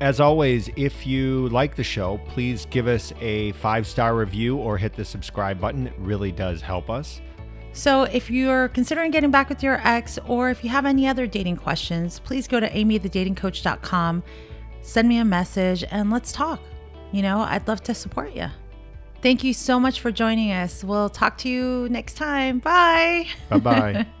As 0.00 0.20
always, 0.20 0.68
if 0.76 1.06
you 1.06 1.48
like 1.48 1.74
the 1.74 1.84
show, 1.84 2.18
please 2.28 2.66
give 2.66 2.86
us 2.86 3.12
a 3.20 3.52
five 3.52 3.86
star 3.86 4.14
review 4.14 4.58
or 4.58 4.76
hit 4.76 4.94
the 4.94 5.04
subscribe 5.04 5.60
button. 5.60 5.86
It 5.86 5.94
really 5.98 6.32
does 6.32 6.60
help 6.60 6.90
us. 6.90 7.20
So, 7.72 8.04
if 8.04 8.30
you're 8.30 8.68
considering 8.68 9.10
getting 9.10 9.30
back 9.30 9.48
with 9.48 9.62
your 9.62 9.80
ex 9.86 10.18
or 10.26 10.50
if 10.50 10.64
you 10.64 10.70
have 10.70 10.86
any 10.86 11.06
other 11.06 11.26
dating 11.26 11.56
questions, 11.56 12.18
please 12.20 12.48
go 12.48 12.58
to 12.58 12.70
amiethedatingcoach.com, 12.70 14.22
send 14.80 15.08
me 15.08 15.18
a 15.18 15.24
message, 15.24 15.84
and 15.90 16.10
let's 16.10 16.32
talk. 16.32 16.60
You 17.12 17.22
know, 17.22 17.40
I'd 17.40 17.68
love 17.68 17.82
to 17.84 17.94
support 17.94 18.34
you. 18.34 18.46
Thank 19.22 19.44
you 19.44 19.54
so 19.54 19.80
much 19.80 20.00
for 20.00 20.10
joining 20.10 20.52
us. 20.52 20.84
We'll 20.84 21.10
talk 21.10 21.38
to 21.38 21.48
you 21.48 21.88
next 21.90 22.14
time. 22.14 22.58
Bye. 22.58 23.26
Bye 23.48 23.58
bye. 23.58 24.06